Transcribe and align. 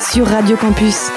sur 0.00 0.26
Radio 0.26 0.56
Campus. 0.56 1.10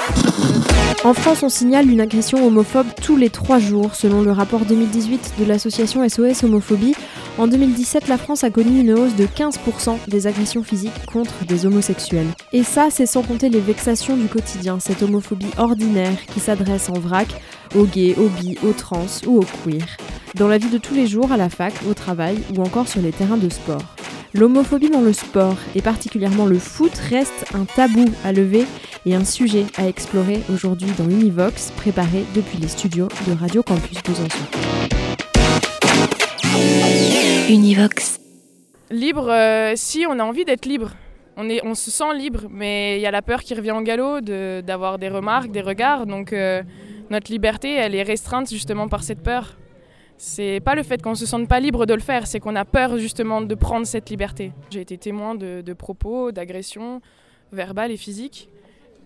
En 1.04 1.14
France, 1.14 1.42
on 1.42 1.48
signale 1.48 1.90
une 1.90 2.00
agression 2.00 2.46
homophobe 2.46 2.86
tous 3.00 3.16
les 3.16 3.30
trois 3.30 3.58
jours, 3.58 3.94
selon 3.94 4.22
le 4.22 4.30
rapport 4.30 4.64
2018 4.64 5.34
de 5.38 5.44
l'association 5.44 6.08
SOS 6.08 6.44
Homophobie. 6.44 6.94
En 7.38 7.46
2017, 7.46 8.08
la 8.08 8.18
France 8.18 8.44
a 8.44 8.50
connu 8.50 8.80
une 8.80 8.92
hausse 8.92 9.16
de 9.16 9.24
15% 9.24 9.96
des 10.06 10.26
agressions 10.26 10.62
physiques 10.62 11.06
contre 11.06 11.46
des 11.46 11.64
homosexuels. 11.64 12.26
Et 12.52 12.62
ça, 12.62 12.88
c'est 12.90 13.06
sans 13.06 13.22
compter 13.22 13.48
les 13.48 13.60
vexations 13.60 14.18
du 14.18 14.26
quotidien, 14.26 14.78
cette 14.78 15.02
homophobie 15.02 15.50
ordinaire 15.56 16.26
qui 16.26 16.40
s'adresse 16.40 16.90
en 16.90 16.98
vrac 16.98 17.28
aux 17.74 17.84
gays, 17.84 18.14
aux 18.18 18.28
bi, 18.28 18.58
aux 18.62 18.74
trans 18.74 19.06
ou 19.26 19.38
aux 19.38 19.46
queer. 19.64 19.86
Dans 20.34 20.46
la 20.46 20.58
vie 20.58 20.68
de 20.68 20.76
tous 20.76 20.94
les 20.94 21.06
jours, 21.06 21.32
à 21.32 21.38
la 21.38 21.48
fac, 21.48 21.72
au 21.88 21.94
travail 21.94 22.38
ou 22.54 22.60
encore 22.60 22.86
sur 22.86 23.00
les 23.00 23.12
terrains 23.12 23.38
de 23.38 23.48
sport. 23.48 23.82
L'homophobie 24.34 24.90
dans 24.90 25.00
le 25.00 25.14
sport, 25.14 25.56
et 25.74 25.82
particulièrement 25.82 26.46
le 26.46 26.58
foot, 26.58 26.92
reste 27.10 27.46
un 27.54 27.64
tabou 27.64 28.04
à 28.24 28.32
lever 28.32 28.66
et 29.06 29.14
un 29.14 29.24
sujet 29.24 29.64
à 29.76 29.88
explorer 29.88 30.40
aujourd'hui 30.52 30.90
dans 30.98 31.08
Univox, 31.08 31.70
préparé 31.76 32.24
depuis 32.34 32.58
les 32.58 32.68
studios 32.68 33.08
de 33.26 33.32
Radio 33.32 33.62
Campus 33.62 34.02
Besançon. 34.02 35.11
Libre, 38.90 39.30
euh, 39.30 39.72
si 39.76 40.06
on 40.08 40.18
a 40.18 40.24
envie 40.24 40.44
d'être 40.44 40.66
libre. 40.66 40.92
On, 41.36 41.74
se 41.74 41.90
sent 41.90 42.14
libre, 42.14 42.46
mais 42.50 42.98
il 42.98 43.00
y 43.00 43.06
a 43.06 43.10
la 43.10 43.22
peur 43.22 43.42
qui 43.42 43.54
revient 43.54 43.72
en 43.72 43.80
galop 43.80 44.20
d'avoir 44.20 44.98
des 44.98 45.08
remarques, 45.08 45.50
des 45.50 45.62
regards. 45.62 46.06
Donc 46.06 46.32
euh, 46.32 46.62
notre 47.10 47.32
liberté, 47.32 47.72
elle 47.74 47.94
est 47.94 48.02
restreinte 48.02 48.50
justement 48.50 48.88
par 48.88 49.02
cette 49.02 49.22
peur. 49.22 49.56
C'est 50.18 50.60
pas 50.60 50.74
le 50.74 50.82
fait 50.82 51.02
qu'on 51.02 51.14
se 51.14 51.24
sente 51.24 51.48
pas 51.48 51.58
libre 51.58 51.86
de 51.86 51.94
le 51.94 52.00
faire, 52.00 52.26
c'est 52.26 52.38
qu'on 52.38 52.54
a 52.54 52.66
peur 52.66 52.98
justement 52.98 53.40
de 53.40 53.54
prendre 53.54 53.86
cette 53.86 54.10
liberté. 54.10 54.52
J'ai 54.70 54.82
été 54.82 54.98
témoin 54.98 55.34
de 55.34 55.72
propos, 55.72 56.32
d'agressions 56.32 57.00
verbales 57.50 57.90
et 57.90 57.96
physiques. 57.96 58.48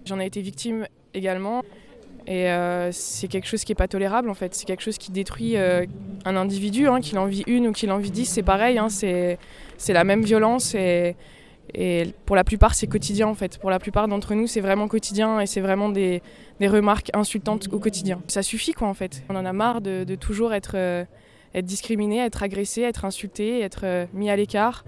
J'en 0.05 0.21
ai 0.21 0.27
été 0.27 0.41
victime 0.41 0.87
également. 1.15 1.63
Et 2.27 2.51
euh, 2.51 2.91
c'est 2.91 3.29
quelque 3.29 3.47
chose 3.47 3.63
qui 3.63 3.71
n'est 3.71 3.77
pas 3.77 3.89
tolérable 3.89 4.29
en 4.31 4.35
fait. 4.35 4.55
C'est 4.55 4.65
quelque 4.65 4.83
chose 4.83 4.99
qui 4.99 5.13
détruit 5.13 5.57
euh, 5.57 5.87
un 6.25 6.37
individu, 6.37 6.89
hein, 6.89 7.01
qu'il 7.01 7.19
en 7.19 7.27
vit 7.27 7.45
une 7.47 7.69
ou 7.69 7.73
qu'il 7.73 7.91
en 7.93 7.99
vit 7.99 8.11
dix, 8.11 8.27
c'est 8.27 8.43
pareil. 8.43 8.79
Hein, 8.79 8.89
c'est 8.89 9.39
la 9.89 10.05
même 10.05 10.23
violence 10.23 10.75
et, 10.75 11.15
pour 12.25 12.37
la 12.37 12.45
plupart 12.45 12.75
c'est 12.75 12.87
quotidien 12.87 13.29
en 13.29 13.35
fait. 13.35 13.59
Pour 13.59 13.71
la 13.71 13.79
plupart 13.79 14.09
d'entre 14.09 14.35
nous 14.35 14.47
c'est 14.47 14.61
vraiment 14.61 14.89
quotidien 14.89 15.41
et 15.41 15.47
c'est 15.47 15.61
vraiment 15.61 15.89
des, 15.89 16.23
des, 16.59 16.69
remarques 16.69 17.11
insultantes 17.15 17.69
au 17.71 17.79
quotidien. 17.79 18.21
Ça 18.27 18.43
suffit 18.43 18.73
quoi 18.73 18.89
en 18.89 18.95
fait. 18.95 19.23
On 19.29 19.37
en 19.37 19.45
a 19.45 19.53
marre 19.53 19.81
de, 19.81 20.15
toujours 20.17 20.53
être, 20.53 20.73
euh, 20.75 21.05
être 21.55 21.67
discriminé, 21.67 22.19
être 22.19 22.43
agressé, 22.43 22.83
être 22.83 23.05
insulté, 23.05 23.61
être 23.61 24.09
mis 24.15 24.31
à 24.31 24.37
l'écart. 24.37 24.85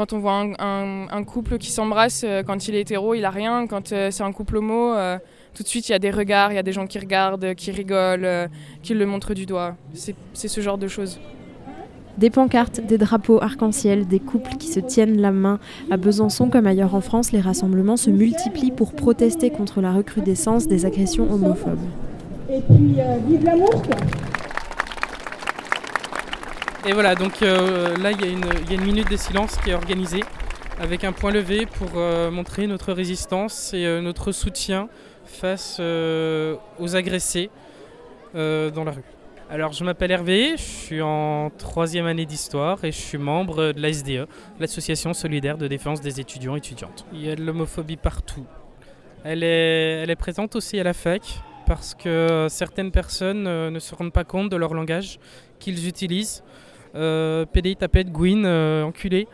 Quand 0.00 0.14
on 0.14 0.18
voit 0.18 0.32
un, 0.32 0.52
un, 0.58 1.08
un 1.10 1.24
couple 1.24 1.58
qui 1.58 1.70
s'embrasse, 1.70 2.22
euh, 2.24 2.42
quand 2.42 2.66
il 2.68 2.74
est 2.74 2.80
hétéro, 2.80 3.12
il 3.12 3.22
a 3.26 3.28
rien. 3.28 3.66
Quand 3.66 3.92
euh, 3.92 4.10
c'est 4.10 4.22
un 4.22 4.32
couple 4.32 4.56
homo, 4.56 4.94
euh, 4.94 5.18
tout 5.52 5.62
de 5.62 5.68
suite 5.68 5.90
il 5.90 5.92
y 5.92 5.94
a 5.94 5.98
des 5.98 6.10
regards, 6.10 6.52
il 6.52 6.54
y 6.54 6.58
a 6.58 6.62
des 6.62 6.72
gens 6.72 6.86
qui 6.86 6.98
regardent, 6.98 7.54
qui 7.54 7.70
rigolent, 7.70 8.24
euh, 8.24 8.48
qui 8.82 8.94
le 8.94 9.04
montrent 9.04 9.34
du 9.34 9.44
doigt. 9.44 9.76
C'est 9.92 10.48
ce 10.48 10.60
genre 10.62 10.78
de 10.78 10.88
choses. 10.88 11.20
Des 12.16 12.30
pancartes, 12.30 12.80
des 12.80 12.96
drapeaux 12.96 13.42
arc-en-ciel, 13.42 14.06
des 14.06 14.20
couples 14.20 14.56
qui 14.56 14.68
se 14.68 14.80
tiennent 14.80 15.20
la 15.20 15.32
main. 15.32 15.58
À 15.90 15.98
Besançon 15.98 16.48
comme 16.48 16.66
ailleurs 16.66 16.94
en 16.94 17.02
France, 17.02 17.30
les 17.32 17.42
rassemblements 17.42 17.98
se 17.98 18.08
multiplient 18.08 18.72
pour 18.72 18.94
protester 18.94 19.50
contre 19.50 19.82
la 19.82 19.92
recrudescence 19.92 20.66
des 20.66 20.86
agressions 20.86 21.30
homophobes. 21.30 21.78
Et 22.48 22.60
puis, 22.62 22.94
euh, 23.00 23.18
vive 23.28 23.44
l'amour 23.44 23.82
Et 26.86 26.94
voilà, 26.94 27.14
donc 27.14 27.42
euh, 27.42 27.94
là, 27.98 28.10
il 28.10 28.20
y, 28.22 28.24
a 28.24 28.74
une- 28.74 28.80
minute 28.80 29.10
de 29.10 29.16
silence 29.16 29.56
qui 29.58 29.70
est 29.70 29.74
organisée 29.74 30.24
avec 30.80 31.04
un 31.04 31.12
point 31.12 31.30
levé 31.30 31.66
pour 31.66 31.90
euh, 31.96 32.30
montrer 32.30 32.66
notre 32.66 32.94
résistance 32.94 33.74
et 33.74 33.84
euh, 33.84 34.00
notre 34.00 34.32
soutien 34.32 34.88
face 35.26 35.78
aux 35.78 36.96
agressés 36.96 37.50
dans 38.34 38.84
la 38.84 38.92
rue. 38.92 39.04
Alors, 39.50 39.72
je 39.72 39.84
m'appelle 39.84 40.10
Hervé, 40.10 40.54
je 40.56 40.62
suis 40.62 41.02
en 41.02 41.50
troisième 41.50 42.06
année 42.06 42.24
d'histoire 42.24 42.82
et 42.84 42.92
je 42.92 42.98
suis 42.98 43.18
membre 43.18 43.72
de 43.72 43.80
l'ASDE, 43.80 44.26
l'Association 44.58 45.12
solidaire 45.12 45.58
de 45.58 45.68
défense 45.68 46.00
des 46.00 46.18
étudiants 46.18 46.54
et 46.54 46.58
étudiantes. 46.58 47.04
Il 47.12 47.24
y 47.24 47.30
a 47.30 47.36
de 47.36 47.44
l'homophobie 47.44 47.96
partout. 47.96 48.46
Elle 49.22 49.44
est, 49.44 50.16
présente 50.16 50.56
aussi 50.56 50.80
à 50.80 50.84
la 50.84 50.94
fac 50.94 51.22
parce 51.66 51.94
que 51.94 52.46
certaines 52.48 52.90
personnes 52.90 53.44
ne 53.44 53.78
se 53.78 53.94
rendent 53.94 54.12
pas 54.12 54.24
compte 54.24 54.48
de 54.48 54.56
leur 54.56 54.72
langage 54.74 55.20
qu'ils 55.60 55.86
utilisent. 55.86 56.42
Euh, 56.94 57.46
PDI, 57.46 57.76
tapette, 57.76 58.10
Gwyn, 58.10 58.44
euh, 58.44 58.82
enculé. 58.82 59.28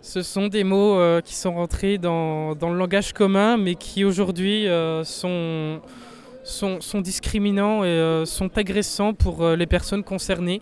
Ce 0.00 0.22
sont 0.22 0.48
des 0.48 0.64
mots 0.64 0.98
euh, 0.98 1.20
qui 1.20 1.34
sont 1.34 1.54
rentrés 1.54 1.98
dans, 1.98 2.54
le 2.60 2.76
langage 2.76 3.12
commun, 3.12 3.56
mais 3.56 3.74
qui 3.74 4.04
aujourd'hui 4.04 4.66
sont, 5.04 5.80
sont, 6.42 7.00
discriminants 7.00 7.84
et 7.84 8.24
sont 8.26 8.56
agressants 8.58 9.14
pour 9.14 9.48
les 9.50 9.66
personnes 9.66 10.02
concernées. 10.02 10.60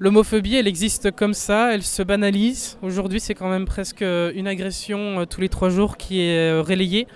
L'homophobie, 0.00 0.54
elle 0.54 0.68
existe 0.68 1.10
comme 1.10 1.34
ça, 1.34 1.74
elle 1.74 1.82
se 1.82 2.04
banalise. 2.04 2.78
Aujourd'hui, 2.82 3.18
c'est 3.18 3.34
quand 3.34 3.48
même 3.48 3.64
presque 3.64 4.02
une 4.02 4.46
agression 4.46 5.26
tous 5.26 5.40
les 5.40 5.48
trois 5.48 5.70
jours 5.70 5.96
qui 5.96 6.20
est 6.20 6.60
relayée. 6.60 7.08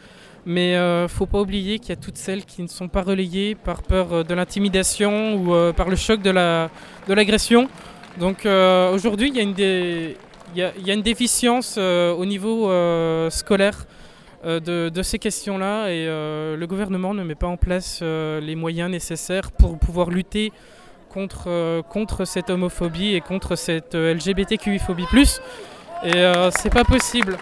Mais 0.45 0.75
euh, 0.75 1.07
faut 1.07 1.27
pas 1.27 1.41
oublier 1.41 1.79
qu'il 1.79 1.91
y 1.91 1.93
a 1.93 1.97
toutes 1.97 2.17
celles 2.17 2.45
qui 2.45 2.63
ne 2.63 2.67
sont 2.67 2.89
pas 2.89 3.03
relayées 3.03 3.55
par 3.55 3.83
peur 3.83 4.25
de 4.25 4.35
l'intimidation 4.35 5.37
ou 5.37 5.73
par 5.73 5.89
le 5.89 5.95
choc 5.95 6.21
de 6.23 6.31
la 6.31 6.71
de 7.09 7.15
l'agression. 7.15 7.69
Donc 8.19 8.45
euh, 8.47 8.93
aujourd'hui, 8.93 9.33
il 9.35 10.17
y 10.55 10.63
a 10.63 10.95
une 10.95 11.03
déficience 11.03 11.77
euh, 11.79 12.13
au 12.13 12.27
niveau 12.27 12.71
euh, 12.71 13.31
scolaire 13.31 13.87
de, 14.45 15.03
ces 15.05 15.21
questions-là 15.21 15.89
et 15.91 16.05
le 16.05 16.67
gouvernement 16.67 17.15
ne 17.15 17.23
met 17.23 17.37
pas 17.37 17.47
en 17.47 17.57
place 17.57 18.03
les 18.03 18.57
moyens 18.57 18.91
nécessaires 18.91 19.53
pour 19.53 19.79
pouvoir 19.79 20.11
lutter 20.11 20.53
contre, 21.09 21.83
contre 21.89 22.25
cette 22.25 22.51
homophobie 22.51 23.15
et 23.15 23.21
contre 23.21 23.55
cette 23.55 23.95
LGBTQI-phobie+. 23.95 25.07
Et 26.03 26.33
c'est 26.59 26.73
pas 26.73 26.83
possible. 26.83 27.39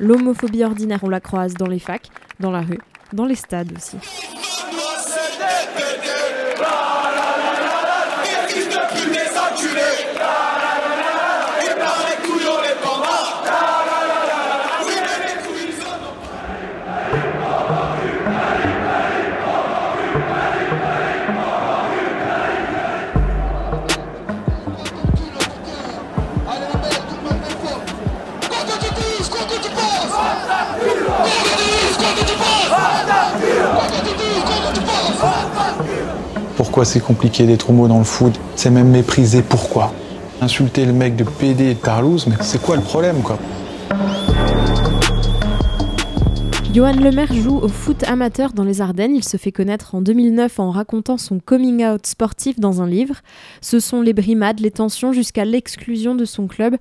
L'homophobie 0.00 0.64
ordinaire, 0.64 0.98
on 1.04 1.08
la 1.08 1.20
croise 1.20 1.54
dans 1.54 1.68
les 1.68 1.78
facs, 1.78 2.08
dans 2.40 2.50
la 2.50 2.62
rue, 2.62 2.80
dans 3.12 3.26
les 3.26 3.36
stades 3.36 3.72
aussi. 3.76 3.96
Pourquoi 36.76 36.92
c'est 36.92 37.00
compliqué 37.00 37.46
d'être 37.46 37.70
homo 37.70 37.88
dans 37.88 37.96
le 37.96 38.04
foot 38.04 38.38
C'est 38.54 38.68
même 38.68 38.90
méprisé. 38.90 39.40
Pourquoi 39.40 39.94
Insulter 40.42 40.84
le 40.84 40.92
mec 40.92 41.16
de 41.16 41.24
PD 41.24 41.70
et 41.70 41.74
de 41.74 41.78
Tarlouse, 41.78 42.26
mais 42.26 42.36
c'est 42.42 42.60
quoi 42.60 42.76
le 42.76 42.82
problème 42.82 43.22
quoi 43.22 43.38
Johan 46.74 46.92
Lemaire 46.92 47.32
joue 47.32 47.56
au 47.56 47.68
foot 47.68 48.04
amateur 48.06 48.52
dans 48.52 48.62
les 48.62 48.82
Ardennes. 48.82 49.16
Il 49.16 49.24
se 49.24 49.38
fait 49.38 49.52
connaître 49.52 49.94
en 49.94 50.02
2009 50.02 50.60
en 50.60 50.70
racontant 50.70 51.16
son 51.16 51.38
coming 51.38 51.82
out 51.86 52.06
sportif 52.06 52.60
dans 52.60 52.82
un 52.82 52.86
livre. 52.86 53.22
Ce 53.62 53.80
sont 53.80 54.02
les 54.02 54.12
brimades, 54.12 54.60
les 54.60 54.70
tensions 54.70 55.14
jusqu'à 55.14 55.46
l'exclusion 55.46 56.14
de 56.14 56.26
son 56.26 56.46
club 56.46 56.76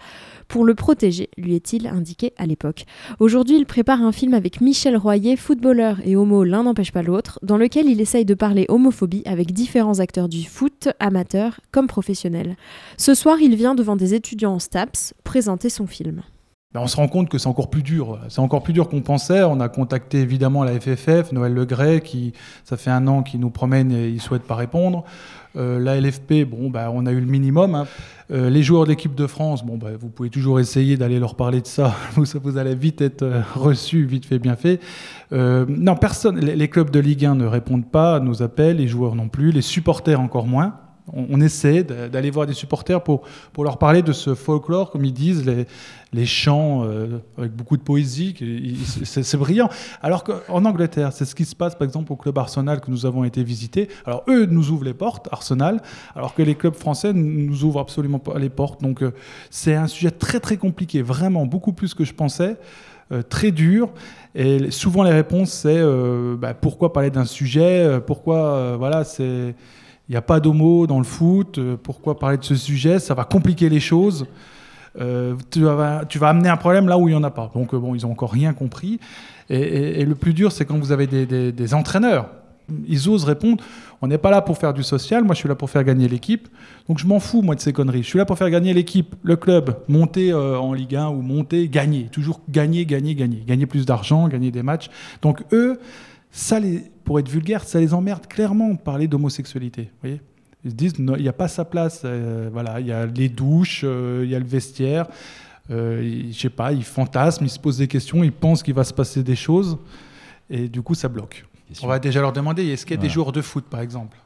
pour 0.47 0.65
le 0.65 0.75
protéger, 0.75 1.29
lui 1.37 1.55
est-il 1.55 1.87
indiqué 1.87 2.33
à 2.37 2.45
l'époque. 2.45 2.85
Aujourd'hui, 3.19 3.57
il 3.57 3.65
prépare 3.65 4.01
un 4.01 4.11
film 4.11 4.33
avec 4.33 4.61
Michel 4.61 4.97
Royer, 4.97 5.35
footballeur 5.35 5.97
et 6.05 6.15
homo 6.15 6.43
l'un 6.43 6.63
n'empêche 6.63 6.91
pas 6.91 7.03
l'autre, 7.03 7.39
dans 7.43 7.57
lequel 7.57 7.87
il 7.87 8.01
essaye 8.01 8.25
de 8.25 8.33
parler 8.33 8.65
homophobie 8.69 9.23
avec 9.25 9.51
différents 9.51 9.99
acteurs 9.99 10.29
du 10.29 10.43
foot, 10.43 10.89
amateurs 10.99 11.59
comme 11.71 11.87
professionnels. 11.87 12.55
Ce 12.97 13.13
soir, 13.13 13.37
il 13.41 13.55
vient 13.55 13.75
devant 13.75 13.95
des 13.95 14.13
étudiants 14.13 14.53
en 14.53 14.59
STAPS 14.59 15.13
présenter 15.23 15.69
son 15.69 15.87
film. 15.87 16.21
Ben, 16.75 16.81
on 16.81 16.87
se 16.87 16.97
rend 16.97 17.07
compte 17.07 17.29
que 17.29 17.37
c'est 17.37 17.47
encore 17.47 17.69
plus 17.69 17.83
dur. 17.83 18.19
C'est 18.27 18.41
encore 18.41 18.61
plus 18.61 18.73
dur 18.73 18.89
qu'on 18.89 19.01
pensait. 19.01 19.43
On 19.43 19.61
a 19.61 19.69
contacté 19.69 20.19
évidemment 20.19 20.65
la 20.65 20.77
FFF, 20.77 21.31
Noël 21.31 21.53
Legray, 21.53 22.01
qui, 22.01 22.33
ça 22.65 22.75
fait 22.75 22.91
un 22.91 23.07
an 23.07 23.23
qu'il 23.23 23.39
nous 23.39 23.49
promène 23.49 23.93
et 23.93 24.09
il 24.09 24.21
souhaite 24.21 24.43
pas 24.43 24.55
répondre. 24.55 25.05
Euh, 25.57 25.79
la 25.79 25.99
LFP, 25.99 26.45
bon, 26.45 26.69
bah, 26.69 26.91
on 26.93 27.05
a 27.05 27.11
eu 27.11 27.19
le 27.19 27.25
minimum. 27.25 27.75
hein. 27.75 27.87
Euh, 28.31 28.49
les 28.49 28.63
joueurs 28.63 28.85
de 28.85 28.89
l'équipe 28.89 29.13
de 29.13 29.27
France, 29.27 29.63
bon, 29.65 29.77
bah, 29.77 29.89
vous 29.99 30.09
pouvez 30.09 30.29
toujours 30.29 30.59
essayer 30.59 30.97
d'aller 30.97 31.19
leur 31.19 31.35
parler 31.35 31.61
de 31.61 31.67
ça. 31.67 31.95
vous, 32.15 32.57
allez 32.57 32.75
vite 32.75 33.01
être 33.01 33.23
euh, 33.23 33.41
reçu, 33.55 34.05
vite 34.05 34.25
fait, 34.25 34.39
bien 34.39 34.55
fait. 34.55 34.79
Non, 35.31 35.95
personne. 35.95 36.39
Les 36.39 36.67
clubs 36.69 36.89
de 36.89 36.99
Ligue 36.99 37.25
1 37.25 37.35
ne 37.35 37.45
répondent 37.45 37.89
pas 37.89 38.15
à 38.15 38.19
nos 38.19 38.41
appels, 38.41 38.77
les 38.77 38.87
joueurs 38.87 39.15
non 39.15 39.27
plus, 39.27 39.51
les 39.51 39.61
supporters 39.61 40.19
encore 40.19 40.47
moins. 40.47 40.75
On, 41.13 41.39
essaie 41.39 41.83
d'aller 41.83 42.31
voir 42.31 42.47
des 42.47 42.53
supporters 42.53 43.03
pour, 43.03 43.21
leur 43.59 43.77
parler 43.77 44.01
de 44.01 44.11
ce 44.11 44.33
folklore, 44.33 44.89
comme 44.89 45.05
ils 45.05 45.13
disent, 45.13 45.45
les, 45.45 46.25
chants 46.25 46.83
euh, 46.83 47.19
avec 47.37 47.51
beaucoup 47.51 47.77
de 47.77 47.83
poésie. 47.83 48.33
C'est 49.03 49.37
brillant. 49.37 49.69
Alors 50.01 50.23
qu'en 50.23 50.65
Angleterre, 50.65 51.13
c'est 51.13 51.25
ce 51.25 51.35
qui 51.35 51.45
se 51.45 51.55
passe 51.55 51.75
par 51.75 51.85
exemple 51.85 52.11
au 52.11 52.15
club 52.15 52.37
Arsenal 52.39 52.81
que 52.81 52.89
nous 52.89 53.05
avons 53.05 53.23
été 53.23 53.43
visiter. 53.43 53.87
Alors 54.05 54.23
eux 54.29 54.45
nous 54.45 54.71
ouvrent 54.71 54.85
les 54.85 54.95
portes, 54.95 55.27
Arsenal, 55.31 55.81
alors 56.15 56.33
que 56.33 56.41
les 56.41 56.55
clubs 56.55 56.75
français 56.75 57.13
nous 57.13 57.63
ouvrent 57.63 57.81
absolument 57.81 58.19
pas 58.19 58.39
les 58.39 58.49
portes. 58.49 58.81
Donc 58.81 59.03
euh, 59.03 59.13
c'est 59.51 59.75
un 59.75 59.87
sujet 59.87 60.11
très 60.11 60.39
très 60.39 60.57
compliqué, 60.57 61.03
vraiment 61.03 61.45
beaucoup 61.45 61.73
plus 61.73 61.93
que 61.93 62.03
je 62.03 62.13
pensais. 62.13 62.57
euh, 63.11 63.21
très 63.21 63.51
dur 63.51 63.93
et 64.33 64.71
souvent 64.71 65.03
les 65.03 65.11
réponses 65.11 65.51
c'est 65.51 65.79
bah, 66.39 66.55
pourquoi 66.55 66.91
parler 66.91 67.11
d'un 67.11 67.25
sujet 67.25 67.99
pourquoi 68.07 68.75
voilà 68.77 69.03
c'est 69.03 69.53
il 70.07 70.11
n'y 70.11 70.17
a 70.17 70.21
pas 70.21 70.39
d'homo 70.39 70.87
dans 70.87 70.99
le 70.99 71.03
foot 71.03 71.57
euh, 71.57 71.77
pourquoi 71.81 72.19
parler 72.19 72.37
de 72.37 72.43
ce 72.43 72.55
sujet 72.55 72.99
ça 72.99 73.13
va 73.13 73.23
compliquer 73.23 73.69
les 73.69 73.79
choses 73.79 74.27
euh, 74.99 75.35
tu, 75.51 75.61
vas, 75.61 76.29
amener 76.29 76.47
un 76.47 76.57
problème 76.57 76.87
là 76.87 76.97
où 76.97 77.09
il 77.09 77.11
n'y 77.11 77.17
en 77.17 77.23
a 77.23 77.29
pas. 77.29 77.51
Donc 77.53 77.73
euh, 77.73 77.77
bon, 77.77 77.95
ils 77.95 78.03
n'ont 78.03 78.11
encore 78.11 78.31
rien 78.31 78.53
compris. 78.53 79.01
Et, 79.49 80.05
le 80.05 80.15
plus 80.15 80.33
dur, 80.33 80.53
c'est 80.53 80.63
quand 80.63 80.77
vous 80.77 80.93
avez 80.93 81.05
des, 81.05 81.73
entraîneurs. 81.73 82.29
Ils 82.87 83.09
osent 83.09 83.25
répondre, 83.25 83.61
on 84.01 84.07
n'est 84.07 84.17
pas 84.17 84.31
là 84.31 84.41
pour 84.41 84.57
faire 84.57 84.73
du 84.73 84.83
social, 84.83 85.25
moi 85.25 85.35
je 85.35 85.39
suis 85.39 85.49
là 85.49 85.53
pour 85.53 85.69
faire 85.69 85.83
gagner 85.83 86.07
l'équipe. 86.07 86.47
Donc 86.87 86.97
je 86.97 87.05
m'en 87.05 87.19
fous, 87.19 87.41
moi, 87.41 87.55
de 87.55 87.59
ces 87.59 87.73
conneries. 87.73 88.03
Je 88.03 88.07
suis 88.07 88.17
là 88.17 88.23
pour 88.25 88.37
faire 88.37 88.49
gagner 88.49 88.73
l'équipe, 88.73 89.15
le 89.21 89.35
club, 89.35 89.75
monter 89.89 90.33
en 90.33 90.71
Ligue 90.71 90.95
1 90.95 91.09
ou 91.09 91.21
monter, 91.21 91.67
gagner. 91.67 92.07
Toujours 92.09 92.39
gagner, 92.49 92.85
gagner, 92.85 93.15
gagner. 93.15 93.43
Gagner 93.45 93.65
plus 93.65 93.85
d'argent, 93.85 94.29
gagner 94.29 94.49
des 94.49 94.63
matchs. 94.63 94.89
Donc 95.21 95.43
eux, 95.51 95.77
ça 96.37 96.59
les, 96.59 96.83
pour 97.05 97.17
être 97.19 97.29
vulgaire, 97.29 97.63
ça 97.63 97.79
les 97.79 97.93
emmerde 97.93 98.27
clairement 98.27 98.73
de 98.73 98.77
parler 98.77 99.07
d'homosexualité. 99.07 99.83
Vous 99.83 99.99
voyez 100.09 100.21
ils 100.65 100.71
se 100.71 100.75
disent, 100.75 100.93
il 100.97 101.05
n'y 101.05 101.27
a 101.29 101.33
pas 101.33 101.47
sa 101.47 101.63
place. 101.63 102.01
euh, 102.05 102.49
voilà, 102.51 102.79
il 102.79 102.87
y 102.87 102.91
a 102.91 103.05
les 103.05 103.29
douches, 103.29 103.81
euh, 103.83 104.21
il 104.25 104.31
y 104.31 104.35
a 104.35 104.39
le 104.39 104.45
vestiaire. 104.45 105.05
Euh, 105.69 106.01
ils- 106.03 106.33
je 106.33 106.39
sais 106.39 106.49
pas, 106.49 106.71
ils 106.73 106.83
fantasment, 106.83 107.45
ils 107.45 107.49
se 107.51 107.59
posent 107.59 107.77
des 107.77 107.87
questions, 107.87 108.23
ils 108.23 108.31
pensent 108.31 108.63
qu'il 108.63 108.73
va 108.73 108.83
se 108.83 108.93
passer 108.93 109.21
des 109.21 109.35
choses. 109.35 109.77
Et 110.49 110.67
du 110.67 110.81
coup, 110.81 110.95
ça 110.95 111.07
bloque. 111.07 111.45
On 111.83 111.87
va 111.87 111.99
déjà 111.99 112.19
leur 112.19 112.33
demander, 112.33 112.65
est-ce 112.65 112.83
qu'il 112.85 112.95
y 112.95 112.99
a 112.99 113.01
des 113.01 113.09
joueurs 113.09 113.31
de 113.31 113.41
foot, 113.43 113.65
par 113.65 113.79
exemple? 113.81 114.17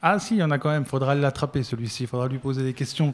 Ah 0.00 0.20
si, 0.20 0.34
il 0.36 0.38
y 0.38 0.42
en 0.44 0.52
a 0.52 0.58
quand 0.58 0.70
même, 0.70 0.84
il 0.84 0.88
faudra 0.88 1.16
l'attraper 1.16 1.64
celui-ci, 1.64 2.04
il 2.04 2.06
faudra 2.06 2.28
lui 2.28 2.38
poser 2.38 2.62
des 2.62 2.72
questions. 2.72 3.12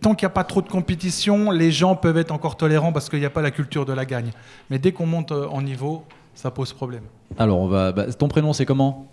Tant 0.00 0.14
qu'il 0.14 0.26
n'y 0.26 0.30
a 0.30 0.34
pas 0.34 0.44
trop 0.44 0.62
de 0.62 0.68
compétition, 0.68 1.50
les 1.50 1.72
gens 1.72 1.96
peuvent 1.96 2.18
être 2.18 2.30
encore 2.30 2.56
tolérants 2.56 2.92
parce 2.92 3.08
qu'il 3.10 3.18
n'y 3.18 3.24
a 3.24 3.30
pas 3.30 3.42
la 3.42 3.50
culture 3.50 3.84
de 3.84 3.92
la 3.92 4.04
gagne. 4.04 4.30
Mais 4.70 4.78
dès 4.78 4.92
qu'on 4.92 5.06
monte 5.06 5.32
en 5.32 5.60
niveau, 5.60 6.04
ça 6.36 6.52
pose 6.52 6.72
problème. 6.72 7.02
Alors, 7.38 7.58
on 7.58 7.66
va. 7.66 7.90
bah, 7.90 8.12
ton 8.12 8.28
prénom, 8.28 8.52
c'est 8.52 8.64
comment 8.66 9.08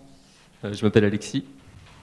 Je 0.62 0.84
m'appelle 0.84 1.04
Alexis. 1.04 1.44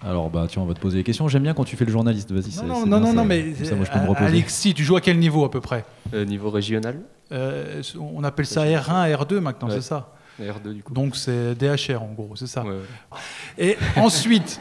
Alors, 0.04 0.30
bah, 0.30 0.48
tiens, 0.50 0.64
on 0.64 0.66
va 0.66 0.74
te 0.74 0.80
poser 0.80 0.98
des 0.98 1.04
questions. 1.04 1.28
J'aime 1.30 1.44
bien 1.44 1.54
quand 1.54 1.64
tu 1.64 1.78
fais 1.78 1.86
le 1.86 1.92
journaliste. 1.92 2.32
Vas-y. 2.32 2.52
c'est- 2.52 2.66
Non, 2.66 2.86
non, 2.86 3.00
non, 3.00 3.14
non, 3.14 3.24
mais 3.24 3.54
comme 3.54 3.66
ça, 3.66 3.76
moi, 3.76 3.86
je 3.86 3.92
peux 3.92 4.00
me 4.00 4.06
euh, 4.06 4.10
reposer. 4.10 4.26
Alexis, 4.26 4.74
tu 4.74 4.84
joues 4.84 4.96
à 4.98 5.02
quel 5.02 5.18
niveau 5.20 5.46
à 5.46 5.52
peu 5.52 5.62
près 5.62 5.86
Euh, 6.14 6.26
niveau 6.26 6.50
régional. 6.50 7.00
Euh, 7.32 7.82
On 8.00 8.24
appelle 8.26 8.46
ça 8.48 8.66
R1, 8.66 9.08
R2 9.16 9.40
maintenant, 9.40 9.70
Ouais. 9.70 9.76
c'est 9.76 9.82
ça 9.82 10.12
R2 10.42 10.74
du 10.74 10.82
coup. 10.84 10.94
Donc 10.94 11.16
c'est 11.16 11.54
DHR 11.56 12.02
en 12.02 12.12
gros, 12.14 12.36
c'est 12.36 12.48
ça. 12.48 12.64
Ouais, 12.64 12.72
ouais. 12.72 13.18
Et 13.60 13.78
ensuite, 13.98 14.60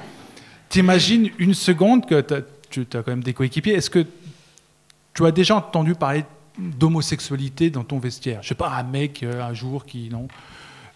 t'imagines 0.69 1.31
une 1.39 1.55
seconde 1.55 2.07
que 2.07 2.21
tu 2.69 2.83
as 2.93 3.03
quand 3.03 3.09
même 3.09 3.23
des 3.25 3.33
coéquipiers. 3.33 3.75
Est-ce 3.75 3.91
que 3.91 4.05
tu 5.15 5.25
as 5.27 5.33
déjà 5.33 5.57
entendu 5.57 5.95
parler 5.95 6.25
d'homosexualité 6.79 7.71
dans 7.71 7.85
ton 7.85 7.99
vestiaire 7.99 8.41
Je 8.43 8.49
sais 8.49 8.55
pas, 8.55 8.71
un 8.71 8.83
mec 8.83 9.23
euh, 9.23 9.43
un 9.43 9.55
jour 9.55 9.85
qui 9.87 10.09
non. 10.11 10.29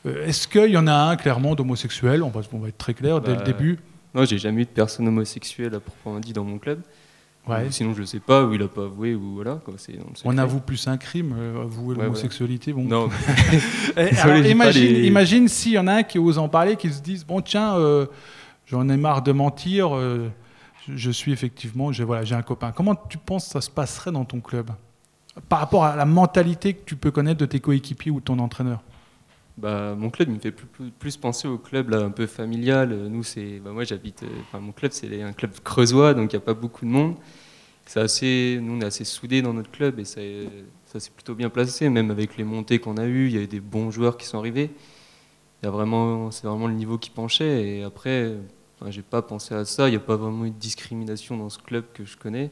Euh, 0.06 0.26
Est-ce 0.26 0.46
qu'il 0.48 0.70
y 0.70 0.76
en 0.76 0.86
a 0.86 0.94
un 0.94 1.16
clairement 1.16 1.54
d'homosexuel? 1.54 2.22
On 2.22 2.28
va, 2.30 2.40
on 2.52 2.58
va 2.58 2.68
être 2.68 2.78
très 2.78 2.94
clair 2.94 3.20
dès 3.20 3.32
le 3.32 3.38
Bah, 3.38 3.44
début. 3.44 3.78
Non, 4.14 4.24
j'ai 4.24 4.38
jamais 4.38 4.62
eu 4.62 4.64
de 4.64 4.70
personne 4.70 5.08
homosexuelle 5.08 5.74
à 5.74 5.80
proprement 5.80 6.20
dit 6.20 6.32
dans 6.32 6.44
mon 6.44 6.58
club. 6.58 6.80
Ouais. 7.46 7.66
Ou 7.66 7.70
Sinon, 7.72 7.94
je 7.94 8.04
sais 8.04 8.20
pas, 8.20 8.44
ou 8.44 8.54
il 8.54 8.62
a 8.62 8.68
pas 8.68 8.84
avoué, 8.84 9.14
ou 9.14 9.34
voilà. 9.34 9.60
Quoi, 9.64 9.74
On 10.24 10.38
avoue 10.38 10.60
plus 10.60 10.86
un 10.88 10.96
crime, 10.96 11.34
euh, 11.36 11.62
avouer 11.62 11.94
Ouais, 11.96 12.04
l'homosexualité. 12.04 12.72
Bon. 12.72 12.84
Non, 12.84 13.08
Désolé, 13.96 14.18
alors, 14.18 14.46
imagine, 14.46 14.92
les- 14.94 15.06
imagine 15.06 15.48
s'il 15.48 15.72
y 15.72 15.78
en 15.78 15.86
a 15.86 15.94
un 15.94 16.02
qui 16.04 16.18
ose 16.18 16.38
en 16.38 16.48
parler, 16.48 16.76
qui 16.76 16.90
se 16.90 17.02
dise 17.02 17.24
bon 17.24 17.40
tiens, 17.42 17.76
euh, 17.76 18.06
j'en 18.66 18.88
ai 18.88 18.96
marre 18.96 19.20
de 19.22 19.32
mentir, 19.32 19.94
euh, 19.94 20.30
je, 20.88 21.10
suis 21.10 21.32
effectivement, 21.32 21.92
j'ai 21.92 22.04
voilà, 22.04 22.24
j'ai 22.24 22.34
un 22.34 22.42
copain. 22.42 22.72
Comment 22.72 22.94
tu 22.94 23.18
penses 23.18 23.46
que 23.46 23.52
ça 23.52 23.60
se 23.60 23.70
passerait 23.70 24.12
dans 24.12 24.24
ton 24.24 24.40
club? 24.40 24.70
Par 25.48 25.58
rapport 25.58 25.84
à 25.84 25.96
la 25.96 26.04
mentalité 26.04 26.74
que 26.74 26.84
tu 26.84 26.96
peux 26.96 27.10
connaître 27.10 27.40
de 27.40 27.46
tes 27.46 27.60
coéquipiers 27.60 28.10
ou 28.10 28.20
de 28.20 28.24
ton 28.24 28.38
entraîneur 28.38 28.82
Bah, 29.58 29.94
mon 29.96 30.10
club 30.10 30.28
il 30.28 30.34
me 30.34 30.40
fait 30.40 30.52
plus, 30.52 31.16
penser 31.16 31.48
au 31.48 31.58
club 31.58 31.92
un 31.92 32.10
peu 32.10 32.26
familial. 32.26 32.90
Nous, 33.08 33.22
c'est, 33.22 33.60
bah, 33.60 33.70
moi 33.72 33.84
j'habite, 33.84 34.22
euh, 34.22 34.28
enfin 34.42 34.60
mon 34.60 34.72
club 34.72 34.92
c'est 34.92 35.22
un 35.22 35.32
club 35.32 35.52
creusois, 35.62 36.14
donc 36.14 36.32
il 36.32 36.36
n'y 36.36 36.42
a 36.42 36.44
pas 36.44 36.54
beaucoup 36.54 36.84
de 36.84 36.90
monde. 36.90 37.16
C'est 37.86 38.00
assez, 38.00 38.58
nous 38.62 38.74
on 38.74 38.80
est 38.80 38.86
assez 38.86 39.04
soudés 39.04 39.42
dans 39.42 39.52
notre 39.52 39.70
club 39.70 39.98
et 39.98 40.04
ça, 40.04 40.20
ça 40.86 41.00
s'est 41.00 41.10
plutôt 41.10 41.34
bien 41.34 41.50
placé, 41.50 41.88
même 41.90 42.10
avec 42.10 42.36
les 42.36 42.44
montées 42.44 42.78
qu'on 42.78 42.96
a 42.96 43.04
eues, 43.04 43.26
il 43.26 43.34
y 43.34 43.38
a 43.38 43.42
eu 43.42 43.46
des 43.46 43.60
bons 43.60 43.90
joueurs 43.90 44.16
qui 44.16 44.26
sont 44.26 44.38
arrivés. 44.38 44.70
Il 45.62 45.66
y 45.66 45.68
a 45.68 45.70
vraiment, 45.70 46.30
c'est 46.30 46.46
vraiment 46.46 46.66
le 46.66 46.74
niveau 46.74 46.98
qui 46.98 47.10
penchait 47.10 47.78
et 47.78 47.82
après, 47.82 48.34
enfin, 48.78 48.90
j'ai 48.90 49.02
pas 49.02 49.22
pensé 49.22 49.54
à 49.54 49.64
ça. 49.64 49.88
Il 49.88 49.92
n'y 49.92 49.96
a 49.96 50.00
pas 50.00 50.16
vraiment 50.16 50.44
eu 50.44 50.50
de 50.50 50.58
discrimination 50.58 51.36
dans 51.36 51.48
ce 51.48 51.58
club 51.58 51.84
que 51.94 52.04
je 52.04 52.16
connais. 52.16 52.50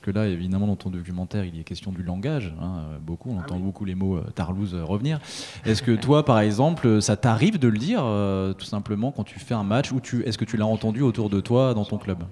Que 0.00 0.10
là, 0.10 0.26
évidemment, 0.26 0.66
dans 0.66 0.76
ton 0.76 0.90
documentaire, 0.90 1.44
il 1.44 1.56
y 1.56 1.60
a 1.60 1.62
question 1.62 1.92
du 1.92 2.02
langage. 2.02 2.54
hein, 2.60 2.80
euh, 2.92 2.98
beaucoup, 3.00 3.30
on 3.30 3.38
Ah 3.38 3.42
entend 3.44 3.58
beaucoup 3.58 3.84
les 3.84 3.94
mots 3.94 4.16
euh, 4.16 4.22
tarlouse 4.34 4.74
euh, 4.74 4.84
revenir. 4.84 5.20
Est-ce 5.64 5.82
que 5.82 5.92
toi, 5.94 6.24
par 6.24 6.40
exemple, 6.40 6.86
euh, 6.86 7.00
ça 7.00 7.16
t'arrive 7.16 7.58
de 7.58 7.68
le 7.68 7.78
dire, 7.78 8.00
euh, 8.04 8.52
tout 8.54 8.64
simplement, 8.64 9.12
quand 9.12 9.24
tu 9.24 9.38
fais 9.38 9.54
un 9.54 9.62
match, 9.64 9.92
ou 9.92 10.00
tu, 10.00 10.22
est-ce 10.24 10.38
que 10.38 10.44
tu 10.44 10.56
l'as 10.56 10.66
entendu 10.66 11.02
autour 11.02 11.28
de 11.30 11.40
toi 11.40 11.74
dans 11.74 11.84
ton 11.84 11.98
club? 11.98 12.24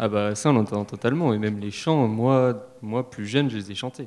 Ah 0.00 0.08
bah 0.08 0.36
ça 0.36 0.50
on 0.50 0.52
l'entend 0.52 0.84
totalement 0.84 1.34
et 1.34 1.38
même 1.38 1.58
les 1.58 1.72
chants, 1.72 2.06
moi, 2.06 2.68
moi 2.82 3.10
plus 3.10 3.26
jeune, 3.26 3.50
je 3.50 3.56
les 3.56 3.72
ai 3.72 3.74
chantés. 3.74 4.06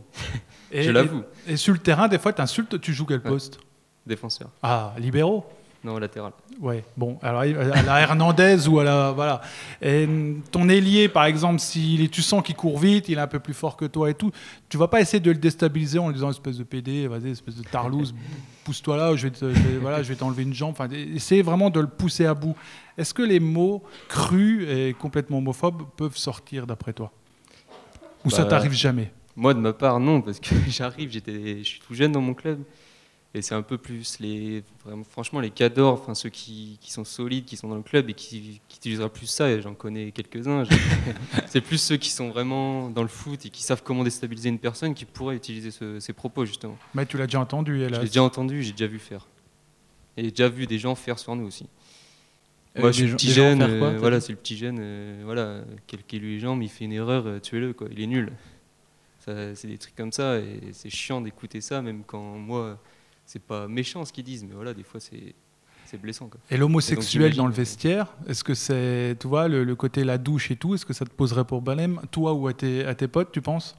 Et- 0.71 0.83
je 0.83 0.91
l'avoue. 0.91 1.23
Et, 1.47 1.53
et 1.53 1.57
sur 1.57 1.73
le 1.73 1.79
terrain, 1.79 2.07
des 2.07 2.18
fois, 2.18 2.31
tu 2.31 2.41
insultes, 2.41 2.79
tu 2.79 2.94
joues 2.94 3.06
quel 3.06 3.21
poste? 3.21 3.59
Défenseur. 4.07 4.50
Ah, 4.63 4.94
libéraux 4.97 5.44
Non, 5.83 5.98
latéral. 5.98 6.31
Ouais, 6.60 6.83
bon, 6.95 7.18
alors 7.24 7.42
à 7.42 7.81
la 7.81 8.01
Hernandez 8.01 8.68
ou 8.68 8.80
à 8.80 8.83
la. 8.83 9.12
Voilà. 9.13 9.42
Et 9.81 10.07
ton 10.51 10.69
ailier, 10.69 11.10
par 11.10 11.26
exemple, 11.26 11.59
si 11.59 12.07
tu 12.11 12.21
sens 12.21 12.44
qu'il 12.44 12.56
court 12.56 12.78
vite, 12.78 13.09
il 13.09 13.18
est 13.18 13.21
un 13.21 13.26
peu 13.28 13.40
plus 13.40 13.56
fort 13.56 13.76
que 13.78 13.85
toi 13.85 14.09
et 14.09 14.14
tout, 14.14 14.30
tu 14.69 14.78
vas 14.78 14.88
pas 14.88 15.02
essayer 15.02 15.19
de 15.19 15.31
le 15.31 15.38
déstabiliser 15.40 15.97
en 15.97 16.07
lui 16.09 16.14
disant 16.14 16.30
espèce 16.30 16.57
de 16.59 16.64
PD, 16.64 17.07
vas-y, 17.07 17.30
espèce 17.31 17.56
de 17.56 17.64
tarlouse, 17.64 18.14
pousse-toi 18.64 18.95
là, 18.95 19.16
je 19.16 19.23
vais 19.28 19.31
te- 19.31 19.52
je 19.52 19.59
vais- 19.59 19.78
voilà, 19.80 20.04
je 20.04 20.09
vais 20.09 20.16
t'enlever 20.16 20.44
une 20.44 20.54
jambe. 20.54 20.71
Enfin, 20.71 20.88
essayer 20.92 21.42
vraiment 21.42 21.71
de 21.71 21.80
le 21.80 21.88
pousser 21.88 22.28
à 22.28 22.35
bout. 22.35 22.56
Est-ce 22.95 23.16
que 23.16 23.23
les 23.23 23.40
mots 23.40 23.81
crus 24.07 24.68
et 24.69 24.94
complètement 25.00 25.40
homophobes 25.40 25.81
peuvent 25.97 26.18
sortir 26.18 26.68
d'après 26.68 26.94
toi? 26.94 27.11
Ou 28.23 28.30
ça 28.30 28.44
Bah, 28.44 28.50
t'arrive 28.50 28.73
jamais? 28.73 29.11
Moi, 29.35 29.56
de 29.56 29.59
ma 29.59 29.73
part, 29.73 30.00
non, 30.00 30.21
parce 30.21 30.40
que 30.40 30.54
j'arrive, 30.68 31.09
j'étais, 31.09 31.57
je 31.59 31.68
suis 31.68 31.80
tout 31.80 31.95
jeune 31.95 32.11
dans 32.11 32.21
mon 32.21 32.35
club. 32.35 32.59
Et 33.33 33.42
c'est 33.42 33.56
un 33.56 33.61
peu 33.61 33.78
plus 33.78 34.19
les, 34.19 34.61
vraiment, 34.83 35.06
franchement, 35.06 35.40
les 35.40 35.52
cadors, 35.52 35.94
enfin 35.94 36.16
ceux 36.16 36.28
qui, 36.30 36.78
qui 36.81 36.92
sont 36.92 37.06
solides, 37.06 37.45
qui 37.45 37.56
sont 37.56 37.69
dans 37.69 37.76
le 37.78 37.81
club 37.81 38.09
et 38.09 38.14
qui, 38.14 38.59
qui 38.68 38.78
utilisera 38.78 39.07
plus 39.07 39.26
ça. 39.28 39.50
Et 39.50 39.61
j'en 39.61 39.73
connais 39.73 40.11
quelques-uns. 40.11 40.66
j'ai- 40.66 40.76
c'est 41.47 41.61
plus 41.61 41.78
ceux 41.78 41.95
qui 41.95 42.09
sont 42.09 42.30
vraiment 42.30 42.90
dans 42.90 43.04
le 43.04 43.07
foot 43.07 43.45
et 43.45 43.50
qui 43.50 43.64
savent 43.64 43.83
comment 43.83 44.04
déstabiliser 44.04 44.50
une 44.50 44.59
personne 44.59 44.94
qui 44.94 45.06
pourraient 45.06 45.38
utiliser 45.38 45.71
ce- 45.71 46.02
ces 46.02 46.11
propos 46.11 46.44
justement. 46.45 46.78
Mais 46.94 47.06
tu 47.06 47.18
l'as 47.18 47.26
déjà 47.26 47.40
entendu, 47.40 47.78
Je 47.80 47.83
hélas. 47.85 48.00
l'ai 48.02 48.07
déjà 48.07 48.23
entendu, 48.23 48.64
j'ai 48.64 48.73
déjà 48.73 48.88
vu 48.88 49.00
faire. 49.00 49.26
Et 50.18 50.26
j'ai 50.26 50.31
déjà 50.31 50.50
vu 50.50 50.68
des 50.68 50.78
gens 50.78 50.94
faire 50.95 51.18
sur 51.18 51.33
nous 51.38 51.47
aussi. 51.47 51.68
Euh, 52.76 52.81
Moi, 52.81 52.92
je 52.92 52.97
suis 53.04 53.07
le 53.07 53.16
petit 53.16 53.31
jeune, 53.31 53.59
quoi, 53.59 53.68
euh, 53.90 53.97
voilà, 53.97 54.19
c'est 54.19 54.33
le 54.33 54.38
petit 54.38 54.57
jeune, 54.57 54.78
euh, 54.81 55.21
voilà, 55.23 55.61
quel 55.88 56.04
qu'il 56.04 56.21
lui 56.21 56.33
les 56.35 56.40
jambes, 56.42 56.61
il 56.64 56.69
fait 56.69 56.83
une 56.85 56.94
erreur, 56.94 57.26
euh, 57.28 57.40
tuez-le, 57.40 57.71
quoi, 57.73 57.88
il 57.92 58.02
est 58.02 58.07
nul. 58.07 58.31
Ça, 59.26 59.56
C'est 59.56 59.68
des 59.69 59.78
trucs 59.78 59.95
comme 59.95 60.11
ça, 60.11 60.38
et 60.40 60.59
c'est 60.73 60.90
chiant 60.90 61.21
d'écouter 61.21 61.61
ça, 61.61 61.81
même 61.81 62.04
quand 62.06 62.21
moi, 62.21 62.78
c'est 63.31 63.42
pas 63.42 63.66
méchant 63.69 64.04
ce 64.04 64.11
qu'ils 64.11 64.26
disent, 64.26 64.44
mais 64.44 64.54
voilà, 64.54 64.73
des 64.73 64.83
fois 64.83 65.00
c'est 65.00 65.33
c'est 65.85 65.97
blessant. 65.97 66.28
Quoi. 66.28 66.40
Et 66.50 66.57
l'homosexuel 66.57 67.35
dans 67.35 67.47
le 67.47 67.54
vestiaire, 67.54 68.07
est-ce 68.28 68.44
que 68.45 68.54
c'est, 68.54 69.18
tu 69.19 69.28
vois, 69.28 69.50
le, 69.50 69.66
le 69.66 69.76
côté 69.76 70.06
la 70.06 70.18
douche 70.18 70.50
et 70.52 70.56
tout, 70.56 70.73
est-ce 70.73 70.85
que 70.85 70.94
ça 70.94 71.04
te 71.04 71.11
poserait 71.11 71.44
pour 71.44 71.61
problème, 71.61 72.00
toi 72.11 72.33
ou 72.33 72.47
à 72.47 72.54
tes, 72.54 72.85
à 72.85 72.95
tes 72.95 73.09
potes, 73.09 73.31
tu 73.31 73.42
penses? 73.42 73.76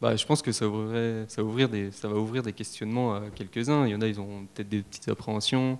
Bah, 0.00 0.14
je 0.14 0.26
pense 0.26 0.42
que 0.42 0.52
ça, 0.52 0.68
ouvrirait, 0.68 1.24
ça, 1.28 1.42
va 1.42 1.48
ouvrir 1.48 1.68
des, 1.70 1.90
ça 1.90 2.08
va 2.08 2.16
ouvrir 2.16 2.42
des 2.42 2.52
questionnements 2.52 3.14
à 3.14 3.22
quelques-uns. 3.34 3.86
Il 3.86 3.92
y 3.92 3.94
en 3.94 4.02
a, 4.02 4.06
ils 4.06 4.20
ont 4.20 4.46
peut-être 4.54 4.68
des 4.68 4.82
petites 4.82 5.08
appréhensions. 5.08 5.78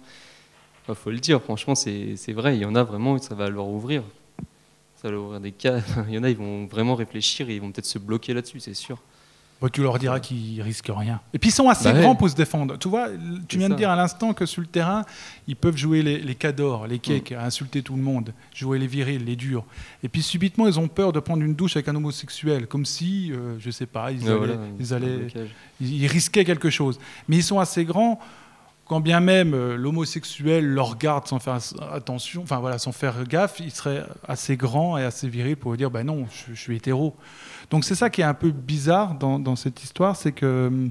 Il 0.89 0.95
faut 0.95 1.11
le 1.11 1.19
dire, 1.19 1.43
franchement, 1.43 1.75
c'est 1.75 2.17
c'est 2.17 2.33
vrai. 2.33 2.57
Il 2.57 2.63
y 2.63 2.65
en 2.65 2.75
a 2.75 2.83
vraiment, 2.83 3.19
ça 3.19 3.35
va 3.35 3.51
leur 3.51 3.69
ouvrir. 3.69 4.03
Ça 4.97 5.09
va 5.09 5.11
leur 5.11 5.23
ouvrir 5.25 5.41
des 5.41 5.53
cas. 5.53 5.81
Il 6.09 6.15
y 6.15 6.19
en 6.19 6.23
a, 6.23 6.31
ils 6.31 6.37
vont 6.37 6.67
vraiment 6.67 6.95
réfléchir 6.95 7.51
et 7.51 7.57
ils 7.57 7.61
vont 7.61 7.73
peut-être 7.73 7.87
se 7.87 7.99
bloquer 7.99 8.33
là-dessus, 8.33 8.61
c'est 8.61 8.75
sûr. 8.75 9.03
Bon, 9.61 9.69
tu 9.71 9.81
leur 9.83 9.99
diras 9.99 10.21
qu'ils 10.21 10.61
risquent 10.61 10.93
rien. 10.95 11.19
Et 11.33 11.39
puis 11.39 11.49
ils 11.49 11.53
sont 11.53 11.71
assez 11.71 11.85
Bah 11.85 11.95
ouais. 11.95 12.03
grands 12.03 12.15
pour 12.15 12.29
se 12.29 12.35
défendre. 12.35 12.77
Tu 12.79 12.89
vois, 12.89 13.09
tu 13.49 13.57
viens 13.57 13.71
de 13.71 13.75
dire 13.75 13.89
à 13.89 13.97
l'instant 13.97 14.35
que 14.35 14.45
sur 14.45 14.61
le 14.61 14.67
terrain, 14.67 15.03
ils 15.49 15.57
peuvent 15.57 15.79
jouer 15.79 16.03
les, 16.03 16.19
les 16.19 16.35
cadors, 16.35 16.87
les 16.87 16.99
cakes, 16.99 17.31
Mm. 17.31 17.37
à 17.37 17.45
insulter 17.47 17.83
tout 17.83 17.97
le 17.97 18.03
monde, 18.03 18.35
jouer 18.55 18.79
les 18.79 18.87
virils, 18.87 19.25
les 19.25 19.35
durs. 19.35 19.65
Et 20.03 20.11
puis 20.11 20.21
subitement, 20.21 20.67
ils 20.69 20.79
ont 20.79 20.89
peur 20.89 21.11
de 21.13 21.21
prendre 21.21 21.43
une 21.43 21.55
douche 21.55 21.75
avec 21.77 21.89
un 21.89 21.95
homosexuel, 21.97 22.67
comme 22.67 22.85
si, 22.85 23.33
euh, 23.33 23.57
je 23.59 23.71
sais 23.71 23.87
pas, 23.87 24.13
ils 24.13 24.29
allaient, 24.29 24.37
voilà, 24.37 24.55
ils, 24.79 24.93
allaient- 24.93 25.27
ils- 25.81 26.03
ils 26.03 26.07
risquaient 26.07 26.45
quelque 26.45 26.69
chose. 26.69 26.99
Mais 27.29 27.37
ils 27.37 27.43
sont 27.43 27.59
assez 27.59 27.87
grands. 27.87 28.21
Quand 28.89 29.01
bien 29.01 29.19
même 29.19 29.53
euh, 29.55 29.75
l'homosexuel 29.77 30.65
leur 30.65 30.91
regarde 30.91 31.27
sans 31.27 31.41
faire 31.41 31.55
as- 31.55 31.75
attention, 31.93 32.43
enfin 32.43 32.59
voilà, 32.61 32.79
sans 32.79 32.93
faire 32.93 33.25
gaffe, 33.25 33.57
il 33.59 33.73
serait 33.73 34.05
assez 34.29 34.57
grand 34.57 34.97
et 34.99 35.03
assez 35.03 35.29
viril 35.29 35.57
pour 35.57 35.77
dire, 35.77 35.91
ben 35.91 36.05
non, 36.05 36.27
je, 36.31 36.55
je 36.55 36.61
suis 36.61 36.77
hétéro. 36.77 37.17
Donc 37.71 37.85
c'est 37.85 37.95
ça 37.95 38.11
qui 38.11 38.21
est 38.21 38.25
un 38.25 38.35
peu 38.35 38.51
bizarre 38.51 39.15
dans, 39.15 39.57
cette 39.57 39.83
histoire, 39.83 40.17
c'est 40.17 40.33
que 40.33 40.67
hum, 40.69 40.91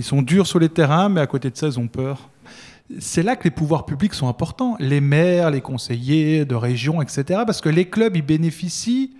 sont 0.00 0.22
durs 0.22 0.46
sur 0.46 0.58
les 0.58 0.68
terrains, 0.68 1.08
mais 1.08 1.20
à 1.20 1.26
côté 1.26 1.50
de 1.50 1.56
ça, 1.56 1.66
ils 1.66 1.78
ont 1.78 1.88
peur. 1.88 2.28
C'est 2.98 3.22
là 3.22 3.34
que 3.34 3.44
les 3.44 3.50
pouvoirs 3.50 3.86
publics 3.86 4.14
sont 4.14 4.28
importants, 4.28 4.76
les 4.78 5.00
maires, 5.00 5.50
les 5.50 5.62
conseillers 5.62 6.44
de 6.44 6.54
région, 6.54 7.00
etc. 7.00 7.40
Parce 7.46 7.60
que 7.60 7.70
les 7.70 7.88
clubs, 7.88 8.14
ils 8.14 8.22
bénéficient 8.22 9.16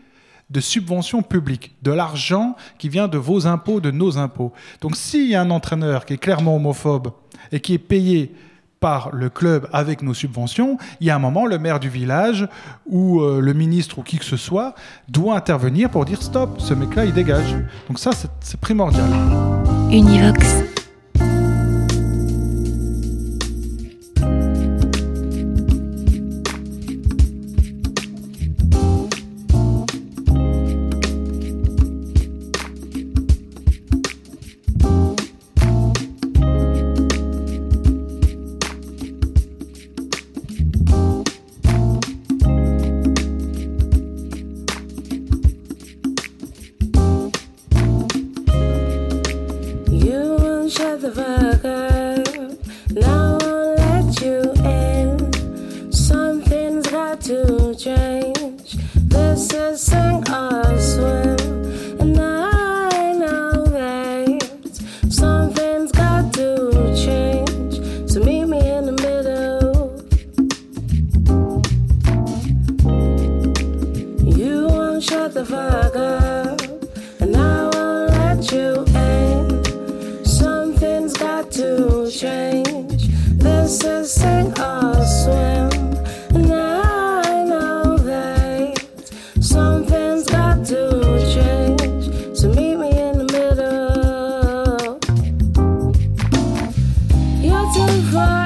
de 0.50 0.60
subventions 0.60 1.22
publiques, 1.22 1.74
de 1.82 1.90
l'argent 1.90 2.56
qui 2.78 2.88
vient 2.88 3.08
de 3.08 3.16
vos 3.16 3.46
impôts, 3.46 3.80
de 3.80 3.90
nos 3.90 4.18
impôts. 4.18 4.52
Donc 4.82 4.96
s'il 4.96 5.28
y 5.28 5.34
a 5.34 5.40
un 5.40 5.50
entraîneur 5.50 6.04
qui 6.04 6.14
est 6.14 6.18
clairement 6.18 6.56
homophobe 6.56 7.12
et 7.50 7.60
qui 7.60 7.74
est 7.74 7.78
payé 7.78 8.34
par 8.84 9.08
le 9.14 9.30
club 9.30 9.66
avec 9.72 10.02
nos 10.02 10.12
subventions, 10.12 10.76
il 11.00 11.06
y 11.06 11.10
a 11.10 11.16
un 11.16 11.18
moment, 11.18 11.46
le 11.46 11.58
maire 11.58 11.80
du 11.80 11.88
village 11.88 12.46
ou 12.86 13.22
euh, 13.22 13.40
le 13.40 13.54
ministre 13.54 13.98
ou 13.98 14.02
qui 14.02 14.18
que 14.18 14.26
ce 14.26 14.36
soit 14.36 14.74
doit 15.08 15.36
intervenir 15.36 15.88
pour 15.88 16.04
dire 16.04 16.20
stop, 16.22 16.56
ce 16.60 16.74
mec-là, 16.74 17.06
il 17.06 17.14
dégage. 17.14 17.56
Donc 17.88 17.98
ça, 17.98 18.10
c'est- 18.12 18.60
primordial. 18.60 19.08
Univox. 19.90 20.64
survive. 97.74 98.43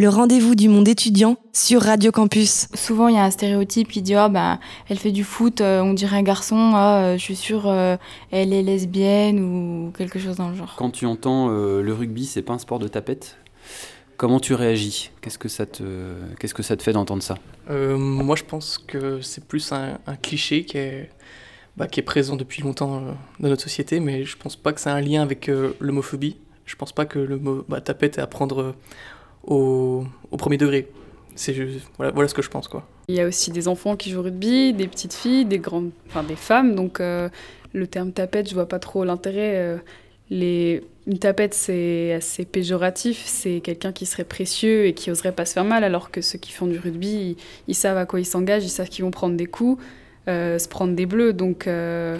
Le 0.00 0.08
rendez-vous 0.08 0.54
du 0.54 0.70
monde 0.70 0.88
étudiant 0.88 1.36
sur 1.52 1.82
Radio 1.82 2.10
Campus. 2.10 2.68
Souvent, 2.72 3.08
il 3.08 3.16
y 3.16 3.18
a 3.18 3.24
un 3.24 3.30
stéréotype 3.30 3.88
qui 3.88 4.00
dit 4.00 4.14
oh, 4.16 4.30
bah, 4.30 4.58
elle 4.88 4.98
fait 4.98 5.12
du 5.12 5.24
foot, 5.24 5.60
euh, 5.60 5.82
on 5.82 5.92
dirait 5.92 6.16
un 6.16 6.22
garçon, 6.22 6.72
ah, 6.74 7.02
euh, 7.02 7.18
je 7.18 7.22
suis 7.22 7.36
sûre 7.36 7.64
euh, 7.66 7.98
elle 8.30 8.54
est 8.54 8.62
lesbienne 8.62 9.40
ou 9.40 9.90
quelque 9.90 10.18
chose 10.18 10.36
dans 10.36 10.48
le 10.48 10.54
genre. 10.54 10.74
Quand 10.78 10.88
tu 10.88 11.04
entends 11.04 11.50
euh, 11.50 11.82
le 11.82 11.92
rugby, 11.92 12.24
c'est 12.24 12.40
pas 12.40 12.54
un 12.54 12.58
sport 12.58 12.78
de 12.78 12.88
tapette, 12.88 13.36
comment 14.16 14.40
tu 14.40 14.54
réagis? 14.54 15.10
Qu'est-ce 15.20 15.36
que 15.36 15.50
ça 15.50 15.66
te, 15.66 15.82
qu'est-ce 16.38 16.54
que 16.54 16.62
ça 16.62 16.78
te 16.78 16.82
fait 16.82 16.94
d'entendre 16.94 17.22
ça? 17.22 17.34
Euh, 17.68 17.98
moi, 17.98 18.36
je 18.36 18.44
pense 18.44 18.78
que 18.78 19.20
c'est 19.20 19.44
plus 19.44 19.70
un, 19.70 19.98
un 20.06 20.16
cliché 20.16 20.64
qui 20.64 20.78
est, 20.78 21.10
bah, 21.76 21.88
qui 21.88 22.00
est 22.00 22.04
présent 22.04 22.36
depuis 22.36 22.62
longtemps 22.62 22.96
euh, 22.96 23.12
dans 23.38 23.50
notre 23.50 23.64
société, 23.64 24.00
mais 24.00 24.24
je 24.24 24.38
pense 24.38 24.56
pas 24.56 24.72
que 24.72 24.80
c'est 24.80 24.88
un 24.88 25.02
lien 25.02 25.20
avec 25.20 25.50
euh, 25.50 25.76
l'homophobie. 25.78 26.38
Je 26.64 26.76
pense 26.76 26.92
pas 26.92 27.04
que 27.04 27.18
le 27.18 27.36
mot 27.36 27.66
bah, 27.68 27.82
tapette 27.82 28.16
est 28.16 28.22
à 28.22 28.26
prendre 28.26 28.62
euh, 28.62 28.74
au, 29.44 30.04
au 30.30 30.36
premier 30.36 30.56
degré. 30.56 30.88
C'est 31.34 31.54
voilà, 31.96 32.12
voilà 32.12 32.28
ce 32.28 32.34
que 32.34 32.42
je 32.42 32.50
pense, 32.50 32.68
quoi. 32.68 32.86
Il 33.08 33.14
y 33.14 33.20
a 33.20 33.26
aussi 33.26 33.50
des 33.50 33.66
enfants 33.68 33.96
qui 33.96 34.10
jouent 34.10 34.20
au 34.20 34.24
rugby, 34.24 34.72
des 34.72 34.86
petites 34.86 35.14
filles, 35.14 35.44
des 35.44 35.58
grandes, 35.58 35.90
enfin 36.08 36.22
des 36.22 36.36
femmes. 36.36 36.74
Donc 36.74 37.00
euh, 37.00 37.28
le 37.72 37.86
terme 37.86 38.12
tapette, 38.12 38.48
je 38.48 38.54
vois 38.54 38.68
pas 38.68 38.78
trop 38.78 39.04
l'intérêt. 39.04 39.56
euh, 39.56 39.76
les... 40.30 40.82
Une 41.06 41.18
tapette, 41.18 41.54
c'est 41.54 42.12
assez 42.12 42.44
péjoratif. 42.44 43.22
C'est 43.24 43.60
quelqu'un 43.60 43.90
qui 43.92 44.06
serait 44.06 44.24
précieux 44.24 44.86
et 44.86 44.94
qui 44.94 45.10
oserait 45.10 45.32
pas 45.32 45.44
se 45.44 45.54
faire 45.54 45.64
mal, 45.64 45.82
alors 45.82 46.10
que 46.10 46.20
ceux 46.20 46.38
qui 46.38 46.52
font 46.52 46.66
du 46.66 46.78
rugby, 46.78 47.08
ils, 47.08 47.36
ils 47.68 47.74
savent 47.74 47.96
à 47.96 48.06
quoi 48.06 48.20
ils 48.20 48.24
s'engagent, 48.26 48.64
ils 48.64 48.68
savent 48.68 48.88
qu'ils 48.88 49.04
vont 49.04 49.10
prendre 49.10 49.36
des 49.36 49.46
coups, 49.46 49.82
euh, 50.28 50.58
se 50.58 50.68
prendre 50.68 50.94
des 50.94 51.06
bleus. 51.06 51.32
Donc 51.32 51.66
euh, 51.66 52.16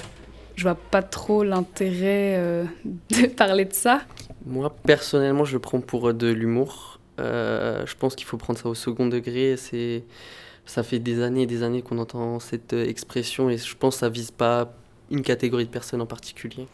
je 0.57 0.62
vois 0.62 0.75
pas 0.75 1.03
trop 1.03 1.45
l'intérêt 1.45 2.35
euh, 2.37 2.65
de 3.11 3.27
parler 3.27 3.65
de 3.65 3.75
ça. 3.75 4.03
Moi, 4.47 4.75
personnellement, 4.85 5.45
je 5.45 5.53
le 5.53 5.59
prends 5.61 5.81
pour 5.81 6.12
de 6.12 6.29
l'humour. 6.29 6.99
Euh, 7.21 7.85
je 7.87 7.95
pense 7.95 8.15
qu'il 8.15 8.27
faut 8.27 8.37
prendre 8.37 8.59
ça 8.59 8.69
au 8.69 8.75
second 8.75 9.07
degré. 9.07 9.57
C'est, 9.57 10.05
ça 10.67 10.83
fait 10.83 10.99
des 10.99 11.23
années 11.23 11.43
et 11.43 11.47
des 11.47 11.62
années 11.62 11.83
qu'on 11.83 11.99
entend 11.99 12.41
cette 12.41 12.73
euh, 12.73 12.87
expression 12.87 13.50
et 13.50 13.59
je 13.59 13.77
pense 13.77 13.97
que 13.97 14.00
ça 14.00 14.09
vise 14.09 14.31
pas 14.31 14.73
une 15.11 15.23
catégorie 15.23 15.65
de 15.65 15.71
personnes 15.71 16.00
en 16.00 16.07
particulier. 16.07 16.67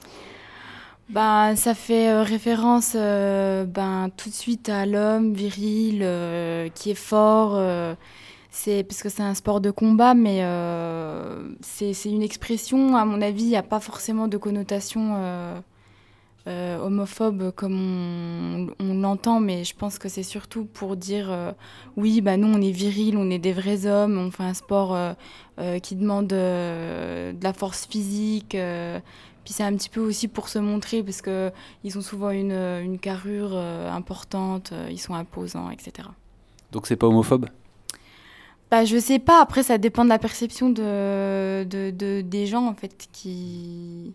Ben, 1.09 1.55
ça 1.55 1.75
fait 1.75 2.11
euh, 2.11 2.23
référence 2.23 2.95
ben, 2.95 4.11
tout 4.17 4.29
de 4.29 4.35
suite 4.35 4.69
à 4.69 4.87
l'homme 4.87 5.35
viril 5.35 6.05
qui 6.75 6.91
est 6.91 6.95
fort. 6.95 7.61
c'est 8.51 8.83
parce 8.83 9.03
que 9.03 9.09
c'est 9.09 9.23
un 9.23 9.35
sport 9.35 9.61
de 9.61 9.71
combat, 9.71 10.15
mais 10.15 10.43
c'est 11.63 11.93
une 12.07 12.23
expression, 12.23 12.97
à 12.97 13.05
mon 13.05 13.23
avis, 13.23 13.45
il 13.45 13.49
n'y 13.51 13.57
a 13.57 13.63
pas 13.63 13.81
forcément 13.81 14.27
de 14.27 14.37
connotation 14.37 15.63
euh, 16.47 16.79
homophobe 16.79 17.51
comme 17.53 17.75
on, 18.79 18.85
on 18.85 18.95
l'entend, 19.01 19.41
mais 19.41 19.65
je 19.65 19.75
pense 19.75 19.99
que 19.99 20.09
c'est 20.09 20.23
surtout 20.23 20.65
pour 20.65 20.97
dire 20.97 21.31
euh, 21.31 21.53
oui, 21.97 22.21
bah 22.21 22.37
nous 22.37 22.47
on 22.49 22.61
est 22.61 22.71
viril, 22.71 23.17
on 23.17 23.31
est 23.31 23.39
des 23.39 23.53
vrais 23.53 23.87
hommes, 23.87 24.17
on 24.19 24.31
fait 24.31 24.45
un 24.45 24.55
sport 24.55 24.95
euh, 24.95 25.79
qui 25.81 25.97
demande 25.97 26.29
de 26.29 27.35
la 27.43 27.53
force 27.53 27.87
physique. 27.87 28.57
puis 29.45 29.53
c'est 29.55 29.65
un 29.65 29.75
petit 29.77 29.89
peu 29.89 30.01
aussi 30.01 30.29
pour 30.29 30.49
se 30.49 30.59
montrer 30.59 31.03
parce 31.03 31.23
que 31.23 31.51
ils 31.85 31.97
ont 31.99 32.03
souvent 32.03 32.31
une, 32.31 32.53
une 32.53 32.99
carrure 32.99 33.57
importante, 33.57 34.73
ils 34.91 34.99
sont 35.01 35.15
imposants, 35.15 35.71
etc. 35.71 36.09
Donc 36.73 36.87
c'est 36.87 36.97
pas 36.97 37.07
homophobe? 37.07 37.47
Bah, 38.71 38.85
je 38.85 38.99
sais 38.99 39.21
pas, 39.21 39.41
après 39.41 39.63
ça 39.63 39.79
dépend 39.79 40.05
de 40.05 40.09
la 40.09 40.19
perception 40.19 40.71
de, 40.71 41.65
de, 41.65 41.91
de- 41.91 42.21
des 42.21 42.47
gens 42.47 42.67
en 42.67 42.75
fait 42.75 43.09
qui, 43.13 44.13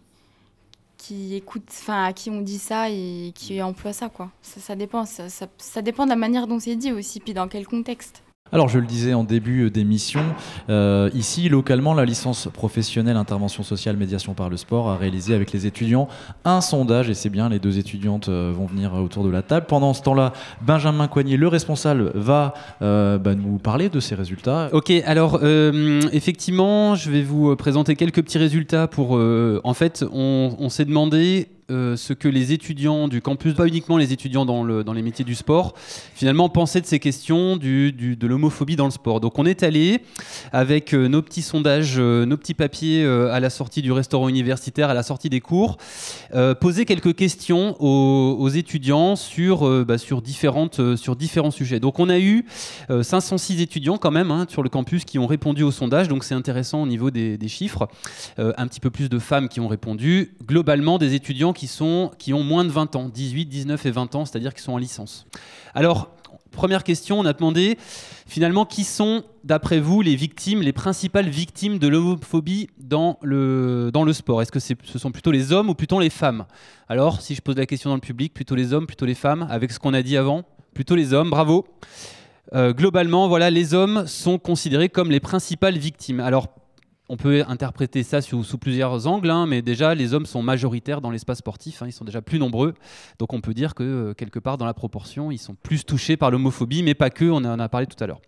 qui 1.01 1.35
écoutent, 1.35 1.67
enfin 1.67 2.05
à 2.05 2.13
qui 2.13 2.29
on 2.29 2.41
dit 2.41 2.59
ça 2.59 2.89
et 2.89 3.31
qui 3.33 3.61
emploient 3.61 3.93
ça 3.93 4.09
quoi. 4.09 4.29
Ça, 4.41 4.75
dépend, 4.75 5.05
ça, 5.05 5.29
ça, 5.29 5.47
ça 5.57 5.81
dépend 5.81 6.05
de 6.05 6.09
la 6.09 6.15
manière 6.15 6.45
dont 6.45 6.59
c'est 6.59 6.75
dit 6.75 6.91
aussi, 6.91 7.19
puis 7.19 7.33
dans 7.33 7.47
quel 7.47 7.65
contexte. 7.65 8.23
Alors, 8.53 8.67
je 8.67 8.79
le 8.79 8.85
disais 8.85 9.13
en 9.13 9.23
début 9.23 9.71
d'émission, 9.71 10.19
euh, 10.69 11.09
ici, 11.13 11.47
localement, 11.47 11.93
la 11.93 12.03
licence 12.03 12.49
professionnelle 12.51 13.15
intervention 13.15 13.63
sociale 13.63 13.95
médiation 13.95 14.33
par 14.33 14.49
le 14.49 14.57
sport 14.57 14.89
a 14.89 14.97
réalisé 14.97 15.33
avec 15.33 15.53
les 15.53 15.67
étudiants 15.67 16.09
un 16.43 16.59
sondage, 16.59 17.09
et 17.09 17.13
c'est 17.13 17.29
bien, 17.29 17.47
les 17.47 17.59
deux 17.59 17.79
étudiantes 17.79 18.27
euh, 18.27 18.51
vont 18.53 18.65
venir 18.65 18.93
autour 18.95 19.23
de 19.23 19.29
la 19.29 19.41
table. 19.41 19.67
Pendant 19.67 19.93
ce 19.93 20.01
temps-là, 20.01 20.33
Benjamin 20.61 21.07
Coignet, 21.07 21.37
le 21.37 21.47
responsable, 21.47 22.11
va 22.13 22.53
euh, 22.81 23.17
bah, 23.17 23.35
nous 23.35 23.57
parler 23.57 23.87
de 23.87 24.01
ces 24.01 24.15
résultats. 24.15 24.69
Ok, 24.73 24.91
alors 25.05 25.39
euh, 25.43 26.01
effectivement, 26.11 26.95
je 26.95 27.09
vais 27.09 27.23
vous 27.23 27.55
présenter 27.55 27.95
quelques 27.95 28.21
petits 28.21 28.37
résultats 28.37 28.87
pour. 28.87 29.11
en 29.11 29.73
fait, 29.73 30.03
on 30.11 30.69
s'est 30.69 30.85
demandé 30.85 31.47
euh, 31.71 31.95
ce 31.95 32.13
que 32.13 32.27
les 32.27 32.51
étudiants 32.51 33.07
du 33.07 33.21
campus, 33.21 33.53
pas 33.53 33.65
uniquement 33.65 33.97
les 33.97 34.11
étudiants 34.11 34.45
dans, 34.45 34.63
le, 34.63 34.83
dans 34.83 34.93
les 34.93 35.01
métiers 35.01 35.23
du 35.23 35.35
sport, 35.35 35.73
finalement 36.13 36.49
pensaient 36.49 36.81
de 36.81 36.85
ces 36.85 36.99
questions 36.99 37.55
de 37.57 38.27
l'homophobie 38.27 38.75
dans 38.75 38.85
le 38.85 38.91
sport. 38.91 39.21
Donc 39.21 39.39
on 39.39 39.45
est 39.45 39.63
allé 39.63 40.01
avec 40.51 40.93
euh, 40.93 41.07
nos 41.07 41.21
petits 41.21 41.41
sondages, 41.41 41.95
euh, 41.97 42.25
nos 42.25 42.37
petits 42.37 42.53
papiers 42.53 43.05
à 43.05 43.39
la 43.39 43.49
sortie 43.49 43.81
du 43.81 43.91
restaurant 43.91 44.27
universitaire, 44.27 44.89
à 44.89 44.93
la 44.93 45.03
sortie 45.03 45.29
des 45.29 45.39
cours, 45.39 45.77
poser 46.59 46.85
quelques 46.85 47.15
questions 47.15 47.75
aux, 47.79 48.49
étudiants 48.49 49.15
sur, 49.15 49.85
bah, 49.85 49.97
sur, 49.97 50.21
différents 50.21 51.51
sujets. 51.51 51.79
Donc 51.79 51.99
on 51.99 52.09
a 52.09 52.19
eu 52.19 52.45
euh, 52.89 53.03
506 53.03 53.61
étudiants 53.61 53.97
quand 53.97 54.11
même 54.11 54.31
hein, 54.31 54.45
sur 54.49 54.63
le 54.63 54.69
campus 54.69 55.05
qui 55.05 55.19
ont 55.19 55.27
répondu 55.27 55.63
au 55.63 55.71
sondage, 55.71 56.07
donc 56.07 56.23
c'est 56.23 56.35
intéressant 56.35 56.83
au 56.83 56.87
niveau 56.87 57.11
des, 57.11 57.37
des 57.37 57.47
chiffres. 57.47 57.87
Un 58.37 58.67
petit 58.67 58.79
peu 58.79 58.89
plus 58.89 59.09
de 59.09 59.19
femmes 59.19 59.49
qui 59.49 59.59
ont 59.59 59.67
répondu. 59.67 60.33
Globalement, 60.45 60.97
des 60.97 61.13
étudiants 61.13 61.53
qui, 61.53 61.60
sont, 61.67 62.11
qui 62.17 62.33
ont 62.33 62.43
moins 62.43 62.65
de 62.65 62.69
20 62.69 62.95
ans, 62.95 63.09
18, 63.09 63.45
19 63.45 63.85
et 63.85 63.91
20 63.91 64.15
ans, 64.15 64.25
c'est-à-dire 64.25 64.53
qui 64.53 64.61
sont 64.61 64.73
en 64.73 64.77
licence. 64.77 65.25
Alors, 65.73 66.09
première 66.51 66.83
question, 66.83 67.19
on 67.19 67.25
a 67.25 67.33
demandé 67.33 67.77
finalement 68.27 68.65
qui 68.65 68.83
sont, 68.83 69.23
d'après 69.43 69.79
vous, 69.79 70.01
les 70.01 70.15
victimes, 70.15 70.61
les 70.61 70.73
principales 70.73 71.29
victimes 71.29 71.79
de 71.79 71.87
l'homophobie 71.87 72.69
dans 72.77 73.17
le, 73.21 73.89
dans 73.93 74.03
le 74.03 74.13
sport? 74.13 74.41
Est-ce 74.41 74.51
que 74.51 74.59
ce 74.59 74.99
sont 74.99 75.11
plutôt 75.11 75.31
les 75.31 75.51
hommes 75.51 75.69
ou 75.69 75.75
plutôt 75.75 75.99
les 75.99 76.09
femmes? 76.09 76.45
Alors, 76.87 77.21
si 77.21 77.35
je 77.35 77.41
pose 77.41 77.55
la 77.55 77.65
question 77.65 77.89
dans 77.89 77.95
le 77.95 78.01
public, 78.01 78.33
plutôt 78.33 78.55
les 78.55 78.73
hommes, 78.73 78.85
plutôt 78.85 79.05
les 79.05 79.15
femmes, 79.15 79.47
avec 79.49 79.71
ce 79.71 79.79
qu'on 79.79 79.93
a 79.93 80.01
dit 80.01 80.17
avant 80.17 80.43
Plutôt 80.73 80.95
les 80.95 81.13
hommes, 81.13 81.29
bravo. 81.29 81.65
Euh, 82.53 82.73
globalement, 82.73 83.27
voilà, 83.27 83.49
les 83.49 83.73
hommes 83.73 84.07
sont 84.07 84.37
considérés 84.37 84.89
comme 84.89 85.11
les 85.11 85.19
principales 85.19 85.77
victimes. 85.77 86.21
Alors, 86.21 86.47
on 87.11 87.17
peut 87.17 87.43
interpréter 87.45 88.03
ça 88.03 88.21
sous, 88.21 88.57
plusieurs 88.57 89.05
angles, 89.05 89.29
hein, 89.29 89.45
mais 89.45 89.61
déjà, 89.61 89.93
les 89.93 90.13
hommes 90.13 90.25
sont 90.25 90.41
majoritaires 90.41 91.01
dans 91.01 91.11
l'espace 91.11 91.39
sportif, 91.39 91.81
hein, 91.81 91.87
ils 91.87 91.91
sont 91.91 92.05
déjà 92.05 92.21
plus 92.21 92.39
nombreux. 92.39 92.73
Donc, 93.19 93.33
on 93.33 93.41
peut 93.41 93.53
dire 93.53 93.75
que, 93.75 93.83
euh, 93.83 94.13
quelque 94.13 94.39
part, 94.39 94.57
dans 94.57 94.65
la 94.65 94.73
proportion, 94.73 95.29
ils 95.29 95.37
sont 95.37 95.57
plus 95.61 95.83
touchés 95.83 96.15
par 96.15 96.31
l'homophobie, 96.31 96.83
mais 96.83 96.93
pas 96.93 97.09
que, 97.09 97.25
on 97.25 97.43
en 97.43 97.59
a 97.59 97.67
parlé 97.67 97.85
tout 97.85 98.01
à 98.01 98.07
l'heure. 98.07 98.21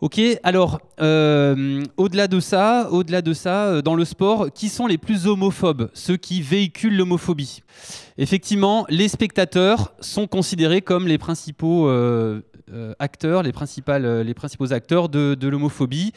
Ok, 0.00 0.20
alors 0.42 0.80
euh, 1.00 1.84
au-delà 1.96 2.26
de 2.26 2.40
ça, 2.40 2.88
au-delà 2.90 3.22
de 3.22 3.32
ça, 3.32 3.66
euh, 3.66 3.82
dans 3.82 3.94
le 3.94 4.04
sport, 4.04 4.52
qui 4.52 4.68
sont 4.68 4.86
les 4.86 4.98
plus 4.98 5.26
homophobes, 5.26 5.88
ceux 5.94 6.16
qui 6.16 6.42
véhiculent 6.42 6.96
l'homophobie? 6.96 7.62
Effectivement, 8.18 8.86
les 8.88 9.08
spectateurs 9.08 9.94
sont 10.00 10.26
considérés 10.26 10.82
comme 10.82 11.06
les 11.06 11.16
principaux 11.16 11.88
euh, 11.88 12.42
acteurs, 12.98 13.44
les, 13.44 13.52
principales, 13.52 14.22
les 14.22 14.34
principaux 14.34 14.72
acteurs 14.72 15.08
de, 15.08 15.36
de 15.38 15.48
l'homophobie, 15.48 16.12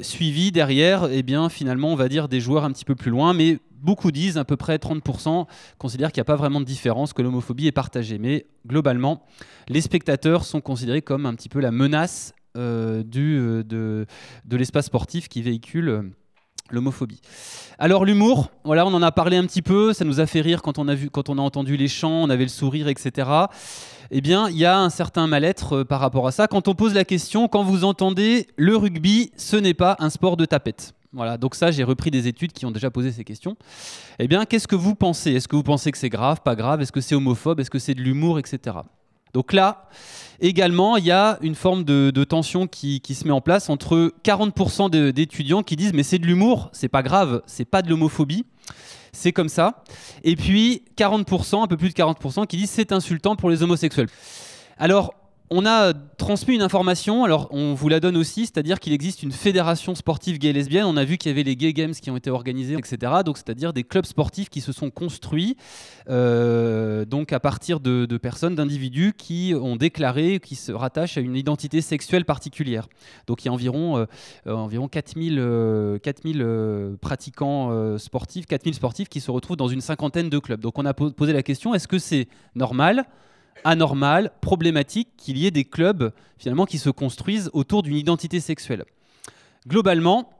suivis 0.00 0.50
derrière, 0.50 1.08
eh 1.10 1.22
bien 1.22 1.48
finalement, 1.48 1.88
on 1.88 1.96
va 1.96 2.08
dire 2.08 2.28
des 2.28 2.40
joueurs 2.40 2.64
un 2.64 2.72
petit 2.72 2.84
peu 2.84 2.94
plus 2.94 3.10
loin, 3.10 3.34
mais 3.34 3.58
beaucoup 3.82 4.10
disent, 4.12 4.38
à 4.38 4.44
peu 4.44 4.56
près 4.56 4.76
30%, 4.76 5.46
considèrent 5.76 6.12
qu'il 6.12 6.20
n'y 6.20 6.22
a 6.22 6.24
pas 6.24 6.36
vraiment 6.36 6.60
de 6.60 6.64
différence, 6.64 7.12
que 7.12 7.20
l'homophobie 7.20 7.66
est 7.66 7.72
partagée. 7.72 8.18
Mais 8.18 8.46
globalement, 8.66 9.22
les 9.68 9.80
spectateurs 9.80 10.44
sont 10.44 10.60
considérés 10.60 11.02
comme 11.02 11.26
un 11.26 11.34
petit 11.34 11.48
peu 11.48 11.60
la 11.60 11.72
menace 11.72 12.32
du, 12.54 13.38
euh, 13.38 13.62
de, 13.62 14.06
de 14.44 14.56
l'espace 14.56 14.86
sportif 14.86 15.28
qui 15.28 15.42
véhicule 15.42 15.88
euh, 15.88 16.02
l'homophobie. 16.70 17.20
Alors 17.78 18.04
l'humour, 18.04 18.50
voilà, 18.64 18.86
on 18.86 18.94
en 18.94 19.02
a 19.02 19.12
parlé 19.12 19.36
un 19.36 19.44
petit 19.46 19.62
peu, 19.62 19.92
ça 19.92 20.04
nous 20.04 20.20
a 20.20 20.26
fait 20.26 20.40
rire 20.40 20.62
quand 20.62 20.78
on 20.78 20.88
a 20.88 20.94
vu, 20.94 21.10
quand 21.10 21.28
on 21.28 21.38
a 21.38 21.42
entendu 21.42 21.76
les 21.76 21.88
chants, 21.88 22.22
on 22.22 22.30
avait 22.30 22.44
le 22.44 22.50
sourire, 22.50 22.88
etc. 22.88 23.28
Eh 24.10 24.20
bien, 24.20 24.48
il 24.48 24.58
y 24.58 24.64
a 24.64 24.78
un 24.78 24.90
certain 24.90 25.26
mal-être 25.26 25.78
euh, 25.78 25.84
par 25.84 26.00
rapport 26.00 26.26
à 26.26 26.32
ça. 26.32 26.46
Quand 26.46 26.68
on 26.68 26.74
pose 26.74 26.94
la 26.94 27.04
question, 27.04 27.48
quand 27.48 27.62
vous 27.62 27.84
entendez 27.84 28.46
le 28.56 28.76
rugby, 28.76 29.32
ce 29.36 29.56
n'est 29.56 29.74
pas 29.74 29.96
un 29.98 30.10
sport 30.10 30.36
de 30.36 30.44
tapette. 30.44 30.94
Voilà, 31.14 31.36
donc 31.36 31.54
ça, 31.54 31.70
j'ai 31.70 31.84
repris 31.84 32.10
des 32.10 32.26
études 32.26 32.52
qui 32.52 32.64
ont 32.64 32.70
déjà 32.70 32.90
posé 32.90 33.12
ces 33.12 33.22
questions. 33.22 33.56
Eh 34.18 34.28
bien, 34.28 34.46
qu'est-ce 34.46 34.66
que 34.66 34.76
vous 34.76 34.94
pensez? 34.94 35.32
Est-ce 35.32 35.46
que 35.46 35.56
vous 35.56 35.62
pensez 35.62 35.92
que 35.92 35.98
c'est 35.98 36.08
grave, 36.08 36.40
pas 36.42 36.54
grave? 36.54 36.80
Est-ce 36.80 36.92
que 36.92 37.02
c'est 37.02 37.14
homophobe? 37.14 37.60
Est-ce 37.60 37.70
que 37.70 37.78
c'est 37.78 37.94
de 37.94 38.00
l'humour, 38.00 38.38
etc. 38.38 38.76
Donc 39.34 39.52
là, 39.52 39.88
également, 40.40 40.96
il 40.96 41.04
y 41.04 41.10
a 41.10 41.38
une 41.40 41.54
forme 41.54 41.84
de, 41.84 42.24
tension 42.24 42.66
qui, 42.66 43.00
qui 43.00 43.14
se 43.14 43.24
met 43.24 43.32
en 43.32 43.40
place 43.40 43.70
entre 43.70 44.12
40% 44.24 44.90
de- 44.90 45.10
d'étudiants 45.10 45.62
qui 45.62 45.76
disent 45.76 45.92
mais 45.92 46.02
c'est 46.02 46.18
de 46.18 46.26
l'humour, 46.26 46.68
c'est 46.72 46.88
pas 46.88 47.02
grave, 47.02 47.42
c'est 47.46 47.64
pas 47.64 47.82
de 47.82 47.88
l'homophobie, 47.88 48.44
c'est 49.12 49.32
comme 49.32 49.48
ça. 49.48 49.84
Et 50.24 50.36
puis 50.36 50.82
40%, 50.96 51.62
un 51.62 51.66
peu 51.66 51.76
plus 51.76 51.88
de 51.88 51.94
40% 51.94 52.46
qui 52.46 52.56
disent 52.56 52.70
c'est 52.70 52.92
insultant 52.92 53.36
pour 53.36 53.50
les 53.50 53.62
homosexuels. 53.62 54.08
Alors, 54.78 55.14
On 55.54 55.66
a 55.66 55.92
transmis 56.16 56.54
une 56.54 56.62
information, 56.62 57.24
alors 57.24 57.46
on 57.50 57.74
vous 57.74 57.90
la 57.90 58.00
donne 58.00 58.16
aussi, 58.16 58.46
c'est-à-dire 58.46 58.80
qu'il 58.80 58.94
existe 58.94 59.22
une 59.22 59.32
fédération 59.32 59.94
sportive 59.94 60.38
gay 60.38 60.48
et 60.48 60.52
lesbienne. 60.54 60.86
On 60.86 60.96
a 60.96 61.04
vu 61.04 61.18
qu'il 61.18 61.28
y 61.28 61.32
avait 61.34 61.42
les 61.42 61.56
Gay 61.56 61.74
Games 61.74 61.92
qui 61.92 62.10
ont 62.10 62.16
été 62.16 62.30
organisés, 62.30 62.74
etc. 62.74 63.12
Donc 63.22 63.36
c'est-à-dire 63.36 63.74
des 63.74 63.84
clubs 63.84 64.06
sportifs 64.06 64.48
qui 64.48 64.62
se 64.62 64.72
sont 64.72 64.88
construits 64.88 65.58
euh, 66.08 67.04
donc 67.04 67.34
à 67.34 67.38
partir 67.40 67.80
de, 67.80 68.06
personnes, 68.16 68.54
d'individus 68.54 69.12
qui 69.12 69.52
ont 69.54 69.76
déclaré, 69.76 70.40
qui 70.40 70.54
se 70.54 70.72
rattachent 70.72 71.18
à 71.18 71.20
une 71.20 71.36
identité 71.36 71.82
sexuelle 71.82 72.24
particulière. 72.24 72.88
Donc 73.26 73.44
il 73.44 73.48
y 73.48 73.50
a 73.50 73.52
environ, 73.52 73.98
euh, 73.98 74.06
euh, 74.46 74.54
environ 74.54 74.88
4000, 74.88 75.36
euh, 75.38 75.98
4000 75.98 76.40
euh, 76.40 76.96
pratiquants 76.98 77.98
sportifs, 77.98 78.46
4000 78.46 78.72
sportifs 78.72 79.10
qui 79.10 79.20
se 79.20 79.30
retrouvent 79.30 79.58
dans 79.58 79.68
une 79.68 79.82
cinquantaine 79.82 80.30
de 80.30 80.38
clubs. 80.38 80.60
Donc 80.60 80.78
on 80.78 80.86
a 80.86 80.94
po- 80.94 81.10
posé 81.10 81.34
la 81.34 81.42
question, 81.42 81.74
est-ce 81.74 81.88
que 81.88 81.98
c'est 81.98 82.26
normal 82.54 83.04
anormal, 83.64 84.32
problématique 84.40 85.08
qu'il 85.16 85.38
y 85.38 85.46
ait 85.46 85.50
des 85.50 85.64
clubs 85.64 86.12
finalement 86.38 86.66
qui 86.66 86.78
se 86.78 86.90
construisent 86.90 87.50
autour 87.52 87.82
d'une 87.82 87.96
identité 87.96 88.40
sexuelle. 88.40 88.84
Globalement, 89.66 90.30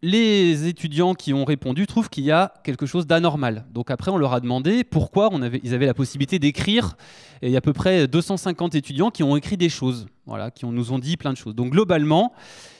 les 0.00 0.68
étudiants 0.68 1.14
qui 1.14 1.32
ont 1.32 1.44
répondu 1.44 1.86
trouvent 1.86 2.08
qu'il 2.08 2.24
y 2.24 2.30
a 2.30 2.54
quelque 2.62 2.86
chose 2.86 3.06
d'anormal. 3.06 3.66
Donc 3.72 3.90
après, 3.90 4.10
on 4.10 4.16
leur 4.16 4.32
a 4.32 4.40
demandé 4.40 4.84
pourquoi 4.84 5.30
ils 5.64 5.74
avaient 5.74 5.86
la 5.86 5.94
possibilité 5.94 6.38
d'écrire. 6.38 6.96
Et 7.42 7.48
il 7.48 7.52
y 7.52 7.56
a 7.56 7.58
à 7.58 7.62
peu 7.62 7.72
près 7.72 8.06
250 8.06 8.76
étudiants 8.76 9.10
qui 9.10 9.24
ont 9.24 9.36
écrit 9.36 9.56
des 9.56 9.68
choses, 9.68 10.06
voilà, 10.26 10.52
qui 10.52 10.66
nous 10.66 10.92
ont 10.92 11.00
dit 11.00 11.16
plein 11.16 11.32
de 11.32 11.36
choses. 11.36 11.54
Donc 11.54 11.72
globalement, 11.72 12.32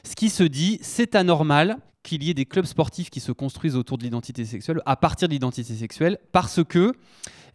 ce 0.05 0.15
qui 0.15 0.31
se 0.31 0.45
dit, 0.45 0.79
c'est 0.81 1.17
anormal 1.17 1.79
qu'il 2.09 2.23
y 2.25 2.31
ait 2.31 2.35
des 2.35 2.47
clubs 2.47 2.65
sportifs 2.65 3.11
qui 3.11 3.21
se 3.21 3.33
construisent 3.33 3.77
autour 3.77 3.99
de 3.99 4.05
l'identité 4.05 4.45
sexuelle, 4.45 4.81
à 4.87 4.97
partir 4.97 5.29
de 5.29 5.35
l'identité 5.35 5.75
sexuelle, 5.75 6.19
parce 6.33 6.61
que 6.65 6.93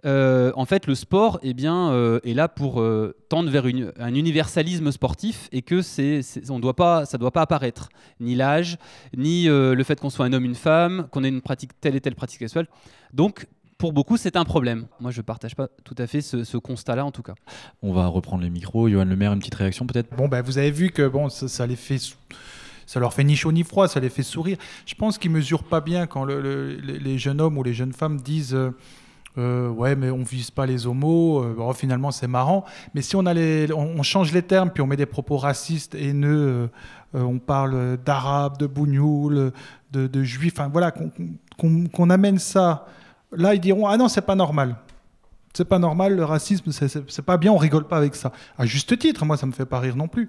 euh, 0.05 0.51
en 0.55 0.65
fait, 0.65 0.85
le 0.85 0.95
sport 0.95 1.39
eh 1.43 1.53
bien, 1.53 1.91
euh, 1.91 2.19
est 2.25 2.33
là 2.33 2.49
pour 2.49 2.81
euh, 2.81 3.15
tendre 3.29 3.49
vers 3.49 3.65
une- 3.67 3.93
un 3.97 4.13
universalisme 4.13 4.91
sportif 4.91 5.47
et 5.53 5.61
que 5.61 5.81
c'est, 5.81 6.19
on 6.49 6.59
doit 6.59 6.75
pas, 6.75 7.05
ça 7.05 7.17
ne 7.17 7.21
doit 7.21 7.31
pas 7.31 7.41
apparaître. 7.41 7.87
Ni 8.19 8.35
l'âge, 8.35 8.77
ni 9.15 9.47
euh, 9.47 9.73
le 9.75 9.83
fait 9.85 9.97
qu'on 9.99 10.09
soit 10.09 10.25
un 10.25 10.33
homme, 10.33 10.43
une 10.43 10.55
femme, 10.55 11.07
qu'on 11.09 11.23
ait 11.23 11.29
une 11.29 11.41
pratique, 11.41 11.71
telle 11.79 11.95
et 11.95 12.01
telle 12.01 12.15
pratique 12.15 12.39
sexuelle. 12.39 12.67
Donc, 13.13 13.47
pour 13.77 13.93
beaucoup, 13.93 14.17
c'est 14.17 14.35
un 14.35 14.43
problème. 14.43 14.87
Moi, 14.99 15.11
je 15.11 15.21
ne 15.21 15.23
partage 15.23 15.55
pas 15.55 15.69
tout 15.85 15.95
à 15.97 16.05
fait 16.05 16.21
ce, 16.21 16.43
ce 16.43 16.57
constat-là, 16.57 17.05
en 17.05 17.11
tout 17.11 17.23
cas. 17.23 17.35
On 17.81 17.93
va 17.93 18.07
reprendre 18.07 18.43
les 18.43 18.49
micros. 18.49 18.89
Johan 18.89 19.05
Le 19.05 19.15
Maire, 19.15 19.31
une 19.31 19.39
petite 19.39 19.55
réaction 19.55 19.87
peut-être? 19.87 20.13
Bon, 20.17 20.27
ben, 20.27 20.41
vous 20.41 20.57
avez 20.57 20.71
vu 20.71 20.91
que 20.91 21.07
bon, 21.07 21.29
ça, 21.29 21.47
ça 21.47 21.65
les 21.65 21.77
fait. 21.77 21.99
Ça 22.85 22.99
leur 22.99 23.13
fait 23.13 23.23
ni 23.23 23.35
chaud 23.35 23.51
ni 23.51 23.63
froid, 23.63 23.87
ça 23.87 23.99
les 23.99 24.09
fait 24.09 24.23
sourire. 24.23 24.57
Je 24.85 24.95
pense 24.95 25.17
qu'ils 25.17 25.31
mesurent 25.31 25.63
pas 25.63 25.81
bien 25.81 26.05
quand 26.07 26.23
le- 26.25 26.41
le- 26.41 26.75
les, 26.75 27.17
jeunes 27.17 27.41
hommes 27.41 27.57
ou 27.57 27.63
les 27.63 27.73
jeunes 27.73 27.93
femmes 27.93 28.19
disent 28.21 28.53
euh, 28.55 28.71
euh, 29.37 29.67
ouais 29.69 29.95
mais 29.95 30.11
on 30.11 30.23
vise 30.23 30.51
pas 30.51 30.65
les 30.65 30.85
homos. 30.85 31.43
euh, 31.43 31.73
finalement 31.73 32.11
c'est 32.11 32.27
marrant. 32.27 32.65
Mais 32.93 33.01
si 33.01 33.15
on, 33.15 33.23
on, 33.25 34.03
change 34.03 34.31
les 34.31 34.43
termes 34.43 34.69
puis 34.69 34.81
on 34.81 34.87
met 34.87 34.97
des 34.97 35.05
propos 35.05 35.37
racistes, 35.37 35.95
haineux, 35.95 36.69
euh, 37.15 37.21
on 37.21 37.39
parle 37.39 37.97
d'arabes, 37.97 38.57
de 38.57 38.67
bougnoul, 38.67 39.51
de, 39.91 40.23
juifs, 40.23 40.53
enfin 40.57 40.69
voilà 40.71 40.91
qu'on 41.57 42.09
amène 42.09 42.39
ça. 42.39 42.85
Là 43.31 43.53
ils 43.55 43.61
diront 43.61 43.87
ah 43.87 43.97
non 43.97 44.07
c'est 44.07 44.21
pas 44.21 44.35
normal. 44.35 44.75
C'est 45.55 45.65
pas 45.65 45.77
normal, 45.77 46.15
le 46.15 46.25
racisme, 46.25 46.71
c'est 46.71 47.21
pas 47.21 47.37
bien, 47.37 47.51
on 47.51 47.57
rigole 47.57 47.87
pas 47.87 47.97
avec 47.97 48.15
ça. 48.15 48.31
À 48.57 48.65
juste 48.65 48.97
titre, 48.97 49.23
moi 49.23 49.37
ça 49.37 49.45
me 49.45 49.51
fait 49.51 49.67
pas 49.67 49.79
rire 49.79 49.95
non 49.95 50.07
plus. 50.07 50.27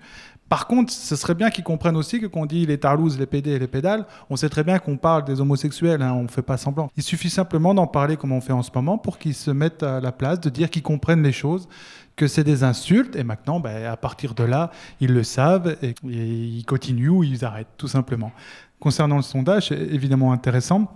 Par 0.49 0.67
contre, 0.67 0.93
ce 0.93 1.17
serait 1.17 1.35
bien 1.35 1.51
qu'ils 1.51 1.65
comprennent 1.65 1.97
aussi 1.97 2.21
que 2.21 2.27
quand 2.27 2.41
on 2.43 2.47
dit 2.47 2.67
les 2.67 2.79
tarlouses, 2.79 3.19
les 3.19 3.27
PD 3.27 3.51
et 3.53 3.59
les 3.59 3.67
pédales, 3.67 4.05
on 4.31 4.37
sait 4.37 4.49
très 4.51 4.63
bien 4.63 4.79
qu'on 4.79 4.97
parle 4.97 5.25
des 5.25 5.41
homosexuels, 5.41 6.03
hein, 6.03 6.13
on 6.15 6.29
fait 6.29 6.43
pas 6.43 6.57
semblant. 6.59 6.91
Il 6.97 7.03
suffit 7.03 7.31
simplement 7.31 7.75
d'en 7.75 7.87
parler 7.87 8.17
comme 8.17 8.31
on 8.33 8.41
fait 8.41 8.53
en 8.53 8.63
ce 8.63 8.71
moment 8.75 8.99
pour 8.99 9.19
qu'ils 9.19 9.35
se 9.35 9.51
mettent 9.51 9.83
à 9.83 10.01
la 10.01 10.13
place, 10.13 10.41
de 10.41 10.51
dire 10.51 10.71
qu'ils 10.71 10.83
comprennent 10.83 11.23
les 11.23 11.33
choses, 11.33 11.67
que 12.15 12.27
c'est 12.29 12.45
des 12.45 12.63
insultes, 12.63 13.17
et 13.17 13.25
maintenant, 13.25 13.59
ben, 13.59 13.87
à 13.87 13.97
partir 13.97 14.35
de 14.35 14.45
là, 14.45 14.71
ils 15.01 15.13
le 15.13 15.25
savent 15.25 15.77
et, 15.83 15.89
et 15.89 15.95
ils 16.09 16.65
continuent 16.65 17.09
ou 17.09 17.25
ils 17.25 17.45
arrêtent, 17.45 17.67
tout 17.79 17.89
simplement. 17.89 18.31
Concernant 18.79 19.17
le 19.17 19.23
sondage, 19.23 19.69
c'est 19.69 19.81
évidemment 19.81 20.33
intéressant. 20.33 20.91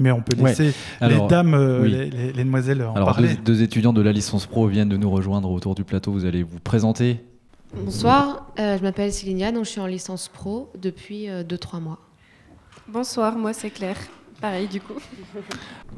Mais 0.00 0.10
on 0.12 0.20
peut 0.20 0.36
Ouais. 0.40 0.50
laisser 0.50 0.74
Alors, 1.00 1.22
les 1.24 1.28
dames, 1.28 1.54
euh, 1.54 1.82
oui. 1.82 1.90
les, 1.90 2.10
les- 2.10 2.32
les 2.32 2.44
demoiselles 2.44 2.82
en 2.82 2.94
Alors, 2.94 3.08
parler. 3.12 3.34
deux, 3.36 3.42
deux 3.54 3.62
étudiants 3.62 3.92
de 3.92 4.00
la 4.02 4.12
licence 4.12 4.46
pro 4.46 4.66
viennent 4.68 4.88
de 4.88 4.96
nous 4.96 5.10
rejoindre 5.10 5.50
autour 5.50 5.74
du 5.74 5.82
plateau. 5.84 6.12
Vous 6.12 6.24
allez 6.24 6.42
vous 6.44 6.60
présenter. 6.60 7.20
Bonsoir, 7.74 8.46
euh, 8.58 8.78
je 8.78 8.82
m'appelle 8.82 9.12
Célinia, 9.12 9.52
donc 9.52 9.64
je 9.64 9.70
suis 9.70 9.80
en 9.80 9.86
licence 9.86 10.28
pro 10.28 10.70
depuis 10.76 11.28
2-3 11.28 11.80
mois. 11.80 11.98
Bonsoir, 12.88 13.36
moi 13.36 13.52
c'est 13.52 13.70
Claire. 13.70 13.98
Pareil 14.40 14.68
du 14.68 14.80
coup. 14.80 14.94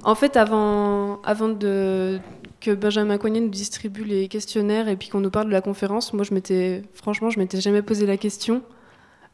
En 0.02 0.14
fait, 0.14 0.36
avant, 0.36 1.20
avant 1.22 1.54
que 1.54 2.74
Benjamin 2.74 3.18
Coignet 3.18 3.40
nous 3.40 3.48
distribue 3.48 4.04
les 4.04 4.28
questionnaires 4.28 4.88
et 4.88 4.96
puis 4.96 5.08
qu'on 5.08 5.20
nous 5.20 5.30
parle 5.30 5.46
de 5.46 5.52
la 5.52 5.60
conférence, 5.60 6.12
moi 6.12 6.24
je 6.24 6.34
m'étais, 6.34 6.82
franchement, 6.94 7.30
je 7.30 7.38
m'étais 7.38 7.60
jamais 7.60 7.82
posé 7.82 8.06
la 8.06 8.16
question 8.16 8.62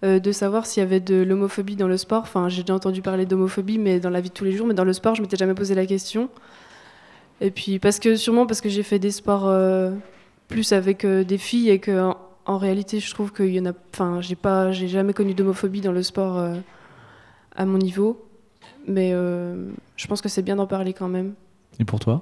euh, 0.05 0.19
de 0.19 0.31
savoir 0.33 0.67
s'il 0.67 0.83
y 0.83 0.87
avait 0.87 1.01
de 1.01 1.23
l'homophobie 1.23 1.77
dans 1.77 1.89
le 1.89 1.97
sport. 1.97 2.23
Enfin, 2.23 2.51
j'ai 2.51 2.63
déjà 2.63 2.75
entendu 2.75 3.01
parler 3.01 3.25
d'homophobie, 3.25 3.79
mais 3.79 3.99
dans 3.99 4.11
la 4.11 4.21
vie 4.21 4.29
de 4.29 4.35
tous 4.35 4.45
les 4.45 4.53
jours, 4.53 4.67
mais 4.67 4.75
dans 4.75 4.85
le 4.85 4.93
sport, 4.93 5.15
je 5.15 5.23
m'étais 5.23 5.37
jamais 5.37 5.55
posé 5.55 5.75
la 5.75 5.87
question. 5.87 6.29
Et 7.41 7.51
puis 7.51 7.79
parce 7.79 7.99
que 7.99 8.17
sûrement 8.17 8.47
parce 8.47 8.61
que 8.61 8.69
j'ai 8.69 8.83
fait 8.83 8.99
des 8.99 9.11
sports 9.11 9.47
euh, 9.47 9.93
plus 10.49 10.73
avec 10.73 11.05
euh, 11.05 11.25
des 11.25 11.39
filles 11.39 11.71
et 11.71 11.79
que 11.79 12.13
en, 12.47 12.59
réalité, 12.59 13.01
je 13.01 13.11
trouve 13.13 13.33
qu'il 13.33 13.55
y 13.55 13.61
en 13.61 13.67
a. 13.67 13.73
Enfin, 13.93 14.21
j'ai 14.21 14.37
pas, 14.37 14.73
j'ai 14.73 14.89
jamais 14.89 15.13
connu 15.13 15.35
d'homophobie 15.35 15.81
dans 15.81 15.93
le 15.93 16.03
sport 16.03 16.39
euh, 16.39 16.57
à 17.55 17.65
mon 17.67 17.79
niveau, 17.79 18.25
mais 18.87 19.11
euh, 19.13 19.71
je 19.97 20.07
pense 20.07 20.21
que 20.21 20.29
c'est 20.29 20.43
bien 20.43 20.57
d'en 20.57 20.67
parler 20.67 20.93
quand 20.93 21.09
même. 21.09 21.35
Et 21.79 21.85
pour 21.85 22.01
toi? 22.01 22.21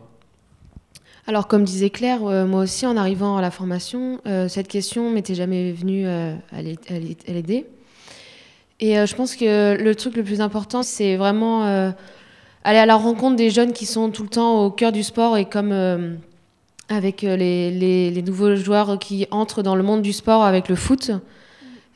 Alors, 1.26 1.46
comme 1.48 1.64
disait 1.64 1.90
Claire, 1.90 2.24
euh, 2.24 2.46
moi 2.46 2.62
aussi, 2.62 2.86
en 2.86 2.96
arrivant 2.96 3.36
à 3.36 3.42
la 3.42 3.50
formation, 3.50 4.20
euh, 4.26 4.48
cette 4.48 4.68
question 4.68 5.10
m'était 5.10 5.34
jamais 5.34 5.72
venue 5.72 6.06
euh, 6.06 6.34
à 6.52 6.60
l'ai- 6.60 6.78
à 6.88 6.98
l'ai- 6.98 7.16
à 7.26 7.32
l'aider. 7.32 7.66
Et 8.80 8.98
euh, 8.98 9.06
je 9.06 9.14
pense 9.14 9.36
que 9.36 9.80
le 9.80 9.94
truc 9.94 10.16
le 10.16 10.24
plus 10.24 10.40
important, 10.40 10.82
c'est 10.82 11.16
vraiment 11.16 11.64
euh, 11.64 11.90
aller 12.64 12.78
à 12.78 12.86
la 12.86 12.96
rencontre 12.96 13.36
des 13.36 13.50
jeunes 13.50 13.72
qui 13.72 13.86
sont 13.86 14.10
tout 14.10 14.22
le 14.24 14.28
temps 14.28 14.64
au 14.64 14.70
cœur 14.70 14.92
du 14.92 15.02
sport 15.02 15.36
et 15.38 15.44
comme 15.46 15.72
euh, 15.72 16.14
avec 16.88 17.24
euh, 17.24 17.36
les, 17.36 17.70
les- 17.70 18.10
les 18.10 18.22
nouveaux 18.22 18.54
joueurs 18.56 18.98
qui 18.98 19.26
entrent 19.30 19.62
dans 19.62 19.76
le 19.76 19.82
monde 19.82 20.02
du 20.02 20.12
sport 20.12 20.44
avec 20.44 20.68
le 20.68 20.74
foot, 20.76 21.10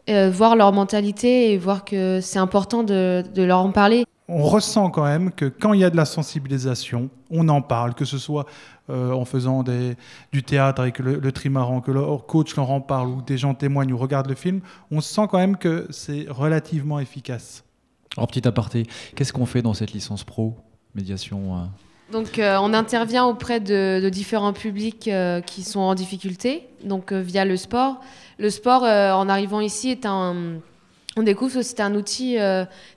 euh, 0.09 0.31
voir 0.31 0.57
leur 0.57 0.73
mentalité 0.73 1.53
et 1.53 1.59
voir 1.59 1.85
que 1.85 2.21
c'est 2.23 2.39
important 2.39 2.83
de, 2.83 3.23
de 3.35 3.43
leur 3.43 3.59
en 3.61 3.71
parler. 3.73 4.05
on 4.29 4.43
ressent 4.43 4.91
quand 4.91 5.05
même 5.05 5.31
que 5.33 5.47
quand 5.47 5.73
il 5.75 5.81
y 5.81 5.85
a 5.85 5.91
de 5.91 5.97
la 5.97 6.05
sensibilisation, 6.05 7.11
on 7.31 7.49
en 7.49 7.61
parle, 7.63 7.95
que 7.95 8.05
ce 8.05 8.19
soit 8.19 8.47
euh, 8.91 9.13
en 9.13 9.25
faisant 9.27 9.63
des, 9.63 9.97
du 10.33 10.43
théâtre 10.43 10.81
avec 10.81 10.99
le, 10.99 11.17
le 11.19 11.33
trimaran, 11.33 11.81
que 11.83 11.91
leur 11.91 12.25
coach 12.27 12.57
leur 12.57 12.71
en 12.71 12.81
parle, 12.81 13.09
ou 13.09 13.21
des 13.23 13.37
gens 13.37 13.53
témoignent 13.55 13.93
ou 13.93 13.99
regardent 13.99 14.29
le 14.29 14.35
film, 14.35 14.61
on 14.91 15.01
sent 15.03 15.27
quand 15.31 15.39
même 15.39 15.57
que 15.59 15.87
c'est 15.91 16.27
relativement 16.31 16.99
efficace. 17.01 17.65
Alors, 18.17 18.27
petit 18.29 18.49
aparté, 18.49 18.87
qu'est-ce 19.15 19.33
qu'on 19.35 19.47
fait 19.47 19.61
dans 19.63 19.75
cette 19.75 19.93
licence 19.93 20.25
pro 20.25 20.57
Médiation 20.95 21.57
euh, 21.57 21.61
Donc, 22.11 22.39
euh, 22.39 22.57
on 22.63 22.73
intervient 22.73 23.27
auprès 23.27 23.61
de, 23.61 24.09
différents 24.09 24.55
publics 24.55 25.09
euh, 25.09 25.43
qui 25.43 25.63
sont 25.63 25.81
en 25.81 25.95
difficulté, 25.95 26.67
donc 26.83 27.13
euh, 27.13 27.21
via 27.21 27.45
le 27.45 27.57
sport. 27.59 28.01
Le 28.39 28.49
sport, 28.49 28.85
en 28.85 29.29
arrivant 29.29 29.61
ici, 29.61 29.91
est 29.91 30.07
un. 30.07 30.61
On 31.17 31.23
découvre 31.25 31.55
que 31.55 31.63
c'est 31.63 31.81
un 31.81 31.97
outil 31.97 32.37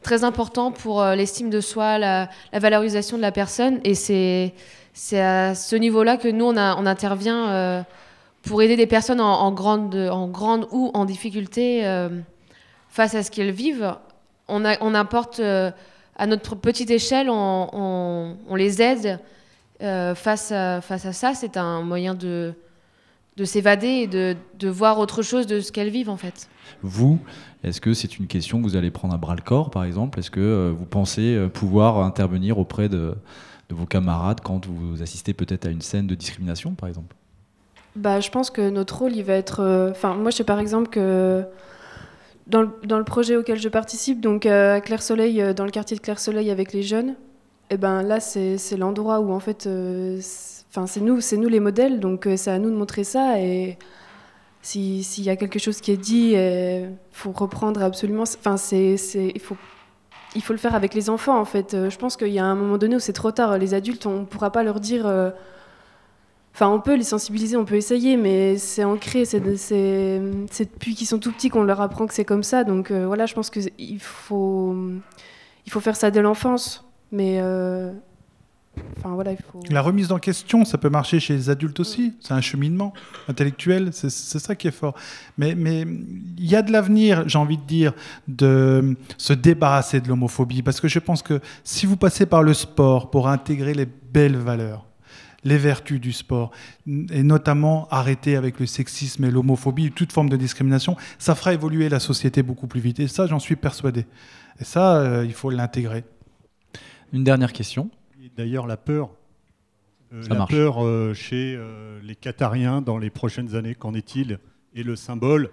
très 0.03 0.23
important 0.23 0.71
pour 0.71 1.03
l'estime 1.03 1.49
de 1.49 1.59
soi, 1.59 1.97
la, 1.97 2.29
valorisation 2.53 3.17
de 3.17 3.23
la 3.23 3.31
personne. 3.31 3.79
Et 3.83 3.95
c'est 3.95 4.53
à 5.19 5.55
ce 5.55 5.75
niveau-là 5.75 6.17
que 6.17 6.27
nous, 6.27 6.45
on, 6.45 6.55
intervient 6.55 7.83
pour 8.43 8.61
aider 8.61 8.75
des 8.75 8.85
personnes 8.85 9.19
en, 9.19 9.51
grande, 9.51 9.95
en 9.95 10.27
grande 10.27 10.67
ou 10.69 10.91
en 10.93 11.05
difficulté 11.05 11.81
face 12.89 13.15
à 13.15 13.23
ce 13.23 13.31
qu'elles 13.31 13.49
vivent. 13.49 13.95
On, 14.47 14.63
apporte 14.93 15.41
à 16.21 16.27
notre 16.27 16.55
petite 16.55 16.91
échelle, 16.91 17.29
on, 17.29 17.67
on- 17.73 18.37
on 18.47 18.55
les 18.55 18.81
aide 18.81 19.19
euh, 19.81 20.13
face, 20.15 20.51
à, 20.51 20.79
face 20.81 21.05
à 21.05 21.13
ça. 21.13 21.33
C'est 21.33 21.57
un 21.57 21.81
moyen 21.81 22.13
de, 22.15 22.53
de 23.37 23.45
s'évader 23.45 23.87
et 24.03 24.07
de, 24.07 24.35
de 24.59 24.69
voir 24.69 24.99
autre 24.99 25.21
chose 25.23 25.47
de 25.47 25.59
ce 25.59 25.71
qu'elles 25.71 25.89
vivent 25.89 26.09
en 26.09 26.17
fait. 26.17 26.47
Vous, 26.83 27.17
est-ce 27.63 27.81
que 27.81 27.93
c'est 27.93 28.17
une 28.19 28.27
question 28.27 28.59
que 28.59 28.63
vous 28.63 28.75
allez 28.75 28.91
prendre 28.91 29.13
à 29.13 29.17
bras 29.17 29.35
le 29.35 29.41
corps, 29.41 29.69
par 29.71 29.83
exemple? 29.83 30.19
Est-ce 30.19 30.31
que 30.31 30.39
euh, 30.39 30.73
vous 30.77 30.85
pensez 30.85 31.35
euh, 31.35 31.47
pouvoir 31.47 31.97
intervenir 32.03 32.57
auprès 32.59 32.87
de, 32.89 33.15
de 33.69 33.75
vos 33.75 33.85
camarades 33.85 34.41
quand 34.41 34.67
vous 34.67 35.01
assistez 35.01 35.33
peut-être 35.33 35.65
à 35.65 35.69
une 35.69 35.81
scène 35.81 36.07
de 36.07 36.15
discrimination, 36.15 36.73
par 36.75 36.87
exemple? 36.89 37.15
Bah, 37.95 38.19
je 38.19 38.29
pense 38.29 38.49
que 38.51 38.69
notre 38.69 38.99
rôle, 38.99 39.13
il 39.15 39.23
va 39.23 39.33
être. 39.33 39.59
euh, 39.61 39.91
Enfin, 39.91 40.13
moi, 40.15 40.31
je 40.31 40.37
sais 40.37 40.43
par 40.45 40.59
exemple 40.59 40.89
que 40.89 41.43
dans 42.47 42.61
le, 42.61 43.03
projet 43.03 43.35
auquel 43.37 43.59
je 43.59 43.69
participe, 43.69 44.19
donc 44.21 44.45
euh, 44.45 44.79
euh, 44.79 45.53
dans 45.53 45.65
le 45.65 45.71
quartier 45.71 45.95
de 45.95 46.01
Claire 46.01 46.19
Soleil 46.19 46.49
avec 46.51 46.73
les 46.73 46.83
jeunes, 46.83 47.15
et 47.69 47.77
ben 47.77 48.01
là, 48.03 48.19
c'est 48.19 48.57
l'endroit 48.77 49.19
où 49.19 49.31
en 49.31 49.39
fait, 49.39 49.67
euh, 49.67 50.17
c'est- 50.21 50.65
enfin, 50.69 50.87
c'est 50.87 50.99
nous, 51.01 51.21
c'est 51.21 51.37
nous 51.37 51.47
les 51.49 51.59
modèles, 51.59 51.99
donc 51.99 52.27
euh, 52.27 52.35
c'est 52.37 52.51
à 52.51 52.59
nous 52.59 52.69
de 52.69 52.75
montrer 52.75 53.03
ça. 53.03 53.39
Et 53.39 53.77
si- 54.61 55.03
s'il 55.03 55.23
y 55.23 55.29
a 55.29 55.35
quelque 55.35 55.59
chose 55.59 55.79
qui 55.81 55.91
est 55.91 55.97
dit, 55.97 56.33
il 56.33 56.89
faut 57.11 57.31
reprendre 57.31 57.81
absolument. 57.83 58.23
Enfin, 58.23 58.57
c'est, 58.57 58.95
il 59.15 59.39
faut. 59.41 59.57
Il 60.33 60.41
faut 60.41 60.53
le 60.53 60.59
faire 60.59 60.75
avec 60.75 60.93
les 60.93 61.09
enfants, 61.09 61.37
en 61.37 61.43
fait. 61.45 61.75
Je 61.89 61.97
pense 61.97 62.15
qu'il 62.15 62.29
y 62.29 62.39
a 62.39 62.45
un 62.45 62.55
moment 62.55 62.77
donné 62.77 62.95
où 62.95 62.99
c'est 62.99 63.11
trop 63.11 63.31
tard. 63.31 63.57
Les 63.57 63.73
adultes, 63.73 64.05
on 64.05 64.21
ne 64.21 64.25
pourra 64.25 64.49
pas 64.49 64.63
leur 64.63 64.79
dire 64.79 65.05
Enfin, 66.53 66.67
on 66.69 66.79
peut 66.81 66.95
les 66.95 67.03
sensibiliser, 67.03 67.55
on 67.55 67.63
peut 67.65 67.75
essayer, 67.75 68.17
mais 68.17 68.57
c'est 68.57 68.83
ancré, 68.83 69.23
c'est 69.25 69.39
de- 69.39 69.55
c'est 69.55 70.21
c'est 70.51 70.71
depuis 70.73 70.95
qu'ils 70.95 71.07
sont 71.07 71.17
tout 71.17 71.31
petits 71.31 71.49
qu'on 71.49 71.63
leur 71.63 71.79
apprend 71.81 72.07
que 72.07 72.13
c'est 72.13 72.25
comme 72.25 72.43
ça. 72.43 72.63
Donc 72.65 72.91
euh, 72.91 73.07
voilà, 73.07 73.25
je 73.25 73.33
pense 73.33 73.49
qu'il 73.49 73.99
faut, 73.99 74.75
il 75.65 75.71
faut 75.71 75.79
faire 75.79 75.95
ça 75.95 76.11
dès 76.11 76.21
l'enfance. 76.21 76.85
Mais 77.13 77.39
euh, 77.41 77.91
enfin 78.99 79.09
voilà, 79.15 79.31
il 79.31 79.37
faut. 79.37 79.59
La 79.69 79.81
remise 79.81 80.11
en 80.11 80.19
question, 80.19 80.63
ça 80.65 80.77
peut 80.77 80.89
marcher 80.89 81.19
chez 81.21 81.33
les 81.33 81.49
adultes 81.49 81.79
aussi. 81.79 82.13
C'est 82.19 82.33
un 82.33 82.41
cheminement 82.41 82.93
intellectuel, 83.29 83.89
c'est 83.93 84.09
ça 84.09 84.53
qui 84.55 84.67
est 84.67 84.71
fort. 84.71 84.93
Mais 85.37 85.51
il 85.57 86.45
y 86.45 86.55
a 86.57 86.61
de 86.61 86.71
l'avenir, 86.71 87.23
j'ai 87.27 87.37
envie 87.37 87.57
de 87.57 87.63
dire, 87.63 87.93
de 88.27 88.95
se 89.17 89.31
débarrasser 89.33 90.01
de 90.01 90.07
l'homophobie. 90.09 90.61
Parce 90.63 90.81
que 90.81 90.87
je 90.89 90.99
pense 90.99 91.21
que 91.23 91.39
si 91.63 91.85
vous 91.85 91.95
passez 91.97 92.25
par 92.25 92.43
le 92.43 92.53
sport 92.53 93.09
pour 93.09 93.27
intégrer 93.29 93.73
les 93.73 93.85
belles 93.85 94.37
valeurs, 94.37 94.85
les 95.43 95.57
vertus 95.57 95.99
du 95.99 96.13
sport, 96.13 96.51
et 96.87 97.23
notamment 97.23 97.87
arrêter 97.89 98.35
avec 98.35 98.59
le 98.59 98.65
sexisme 98.65 99.23
et 99.25 99.31
l'homophobie, 99.31 99.91
toute 99.91 100.11
forme 100.11 100.29
de 100.29 100.37
discrimination, 100.37 100.95
ça 101.17 101.35
fera 101.35 101.53
évoluer 101.53 101.89
la 101.89 101.99
société 101.99 102.43
beaucoup 102.43 102.67
plus 102.67 102.81
vite. 102.81 102.99
Et 102.99 103.07
ça, 103.07 103.25
j'en 103.27 103.39
suis 103.39 103.55
persuadé. 103.55 104.05
Et 104.59 104.63
ça, 104.63 104.97
euh, 104.97 105.25
il 105.25 105.33
faut 105.33 105.49
l'intégrer. 105.49 106.03
Une 107.13 107.23
dernière 107.23 107.53
question. 107.53 107.89
D'ailleurs, 108.37 108.67
la 108.67 108.77
peur, 108.77 109.11
euh, 110.13 110.23
la 110.29 110.35
marche. 110.35 110.51
peur 110.51 110.85
euh, 110.85 111.13
chez 111.13 111.55
euh, 111.57 111.99
les 112.03 112.15
Qatariens 112.15 112.81
dans 112.81 112.97
les 112.97 113.09
prochaines 113.09 113.55
années, 113.55 113.75
qu'en 113.75 113.93
est-il 113.93 114.39
Et 114.73 114.83
le 114.83 114.95
symbole 114.95 115.49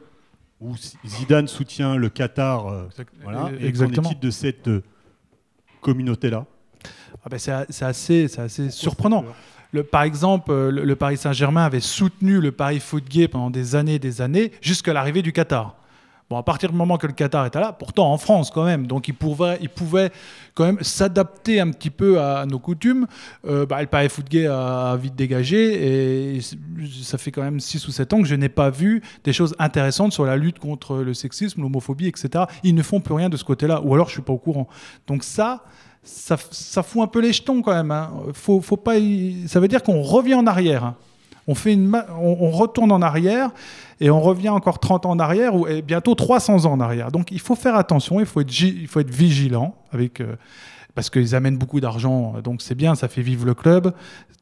où 0.61 0.75
Zidane 1.07 1.49
soutient 1.49 1.97
le 1.97 2.09
Qatar, 2.09 2.89
voilà, 3.23 3.51
et 3.61 3.73
qu'en 3.73 3.87
est-il 3.87 4.19
de 4.19 4.31
cette 4.31 4.69
euh, 4.69 4.83
communauté-là? 5.81 6.47
Ah 7.25 7.29
ben, 7.29 7.39
assez, 7.81 8.29
c'est 8.29 8.41
assez 8.41 8.71
surprenant. 8.71 9.25
Par 9.91 10.03
exemple, 10.03 10.51
euh, 10.51 10.71
le, 10.71 10.97
Paris 10.97 11.19
Saint-Germain 11.19 11.65
avait 11.65 11.81
soutenu 11.81 12.41
le 12.41 12.53
Paris 12.53 12.81
Foot 12.81 13.05
Gay 13.09 13.29
pendant 13.29 13.51
des 13.51 13.77
années 13.77 13.95
et 13.95 13.99
des 13.99 14.23
années, 14.23 14.53
jusqu'à 14.63 14.93
l'arrivée 14.93 15.23
du 15.23 15.33
Qatar. 15.33 15.77
Bon, 16.31 16.37
à 16.37 16.43
partir 16.43 16.71
du 16.71 16.77
moment 16.77 16.99
que 16.99 17.07
le 17.07 17.15
Qatar 17.15 17.47
était 17.47 17.61
là, 17.61 17.73
pourtant 17.73 18.13
en 18.13 18.19
France 18.19 18.51
quand 18.51 18.65
même, 18.65 18.87
donc 18.87 19.09
il 19.09 19.15
pouvait, 19.15 19.57
il 19.63 19.71
pouvait 19.71 20.11
quand 20.55 20.65
même 20.65 20.79
s'adapter 20.83 21.59
un 21.59 21.71
petit 21.71 21.89
peu 21.89 22.21
à 22.21 22.45
nos 22.45 22.59
coutumes. 22.59 23.07
Euh, 23.47 23.65
bah, 23.65 23.81
le 23.81 23.87
Paris 23.87 24.11
Foot 24.11 24.29
Gay 24.29 24.47
a 24.47 24.95
vite 24.97 25.17
dégagé 25.17 26.35
et 26.37 26.41
ça 27.03 27.17
fait 27.17 27.31
quand 27.31 27.41
même 27.41 27.61
6 27.61 27.89
ou 27.89 27.93
7 27.93 28.13
ans 28.13 28.21
que 28.21 28.29
je 28.29 28.35
n'ai 28.35 28.51
pas 28.51 28.69
vu 28.69 29.03
des 29.25 29.33
choses 29.33 29.55
intéressantes 29.59 30.13
sur 30.13 30.27
la 30.27 30.37
lutte 30.37 30.59
contre 30.59 30.97
le 30.97 31.15
sexisme, 31.15 31.63
l'homophobie, 31.63 32.09
etc. 32.09 32.45
Ils 32.63 32.75
ne 32.75 32.83
font 32.83 33.01
plus 33.01 33.15
rien 33.15 33.31
de 33.31 33.39
ce 33.39 33.45
côté-là, 33.45 33.81
ou 33.83 33.95
alors 33.95 34.09
je 34.09 34.13
suis 34.13 34.23
pas 34.23 34.35
au 34.35 34.39
courant. 34.39 34.69
Donc 35.07 35.25
ça, 35.25 35.65
ça, 36.09 36.83
fout 36.83 37.03
un 37.03 37.07
peu 37.07 37.21
les 37.21 37.33
jetons 37.33 37.63
quand 37.63 37.75
même. 37.75 37.91
hein. 37.91 38.11
Faut, 38.33 38.61
pas 38.77 38.95
Ça 39.47 39.61
veut 39.61 39.69
dire 39.69 39.83
qu'on 39.83 40.03
revient 40.03 40.35
en 40.35 40.47
arrière. 40.47 40.85
hein. 40.85 40.95
On, 41.47 41.55
fait 41.55 41.73
une 41.73 41.97
on, 42.21 42.51
retourne 42.51 42.93
en 42.93 43.01
arrière 43.01 43.51
et 44.01 44.11
on 44.11 44.21
revient 44.21 44.51
encore 44.51 44.79
30 44.81 45.07
ans 45.07 45.11
en 45.11 45.19
arrière 45.19 45.55
ou 45.55 45.67
et 45.67 45.81
bientôt 45.81 46.15
300 46.15 46.67
ans 46.67 46.73
en 46.73 46.81
arrière. 46.81 47.11
Donc 47.11 47.31
il 47.33 47.41
faut 47.41 47.55
faire 47.55 47.75
attention, 47.75 48.21
il 48.21 48.27
faut 48.27 48.41
être, 48.41 49.11
vigilant 49.11 49.75
avec. 49.93 50.21
euh, 50.21 50.37
parce 50.95 51.11
qu'ils 51.11 51.37
amènent 51.37 51.57
beaucoup 51.57 51.79
d'argent, 51.79 52.35
donc 52.43 52.61
c'est 52.61 52.75
bien, 52.75 52.97
ça 52.97 53.07
fait 53.07 53.23
vivre 53.23 53.47
le 53.47 53.55
club. 53.55 53.93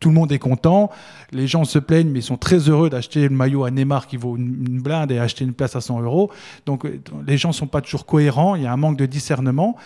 Tout 0.01 0.09
le 0.09 0.15
monde 0.15 0.33
est 0.33 0.39
content. 0.39 0.91
Les 1.31 1.47
gens 1.47 1.65
se 1.65 1.79
plaignent, 1.79 2.09
mais 2.09 2.21
ils 2.21 2.23
sont 2.23 2.39
très 2.39 2.57
heureux 2.71 2.89
d'acheter 2.89 3.29
le 3.29 3.35
maillot 3.37 3.65
à 3.65 3.71
Neymar 3.71 4.07
qui 4.07 4.17
vaut 4.17 4.37
une, 4.39 4.65
une 4.67 4.81
blinde 4.81 5.13
et 5.13 5.19
acheter 5.19 5.45
une 5.45 5.53
place 5.53 5.77
à 5.77 5.83
100 5.83 6.01
euros. 6.01 6.31
Donc 6.65 6.87
les 7.27 7.37
gens 7.37 7.53
sont 7.53 7.67
pas 7.67 7.83
toujours 7.83 8.07
cohérents, 8.07 8.55
il 8.55 8.63
y 8.63 8.67
a 8.67 8.73
un 8.73 8.77
manque 8.79 8.97
de 8.97 9.05
discernement. 9.05 9.77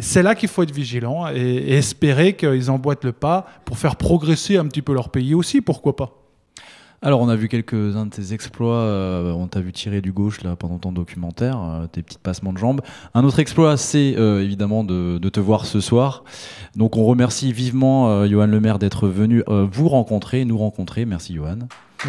C'est 0.00 0.22
là 0.22 0.34
qu'il 0.34 0.48
faut 0.48 0.62
être 0.62 0.74
vigilant 0.74 1.28
et, 1.28 1.38
et 1.38 1.74
espérer 1.74 2.34
qu'ils 2.34 2.70
emboîtent 2.70 3.04
le 3.04 3.12
pas 3.12 3.46
pour 3.64 3.76
faire 3.78 3.96
progresser 3.96 4.56
un 4.56 4.66
petit 4.66 4.82
peu 4.82 4.94
leur 4.94 5.10
pays 5.10 5.34
aussi, 5.34 5.60
pourquoi 5.60 5.96
pas. 5.96 6.18
Alors, 7.04 7.20
on 7.20 7.28
a 7.28 7.34
vu 7.34 7.48
quelques-uns 7.48 8.06
de 8.06 8.10
tes 8.10 8.32
exploits. 8.32 8.76
euh, 8.76 9.32
on 9.32 9.48
t'a 9.48 9.60
vu 9.60 9.72
tirer 9.72 10.00
du 10.00 10.12
gauche 10.12 10.42
là 10.42 10.54
pendant 10.54 10.78
ton 10.78 10.92
documentaire, 10.92 11.60
euh, 11.60 11.86
tes 11.88 12.00
petits 12.00 12.16
passements 12.22 12.52
de 12.52 12.58
jambes. 12.58 12.80
Un 13.12 13.24
autre 13.24 13.40
exploit, 13.40 13.76
c'est 13.76 14.14
euh, 14.16 14.40
évidemment 14.40 14.84
de, 14.84 15.18
de 15.18 15.28
te 15.28 15.40
voir 15.40 15.66
ce 15.66 15.80
soir. 15.80 16.22
Donc, 16.76 16.96
on 16.96 17.04
remercie 17.04 17.52
vivement 17.52 18.24
Johan 18.26 18.46
Lemaire 18.46 18.78
d'être 18.78 19.08
venu 19.08 19.42
vous 19.48 19.88
rencontrer, 19.88 20.44
nous 20.44 20.58
rencontrer. 20.58 21.04
Merci, 21.04 21.34
Johan. 21.34 21.58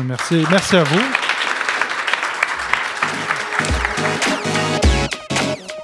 Merci, 0.06 0.44
merci 0.52 0.76
à 0.76 0.84
vous. 0.84 1.23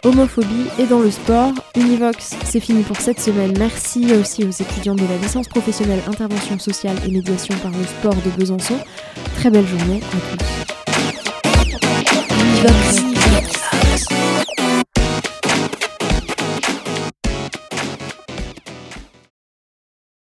Homophobie 0.03 0.67
et 0.79 0.85
dans 0.85 0.99
le 0.99 1.12
sport. 1.12 1.53
Univox, 1.75 2.35
c'est 2.45 2.59
fini 2.59 2.83
pour 2.83 2.97
cette 2.97 3.19
semaine. 3.19 3.53
Merci 3.57 4.13
aussi 4.13 4.43
aux 4.43 4.49
étudiants 4.49 4.95
de 4.95 5.01
la 5.01 5.17
licence 5.17 5.47
professionnelle 5.47 6.01
intervention 6.07 6.57
sociale 6.59 6.97
et 7.05 7.12
médiation 7.12 7.55
par 7.62 7.71
le 7.71 7.83
sport 7.83 8.15
de 8.15 8.29
Besançon. 8.38 8.77
Très 9.35 9.49
belle 9.49 9.67
journée 9.67 10.01
à 10.01 10.17
tous. 10.38 10.59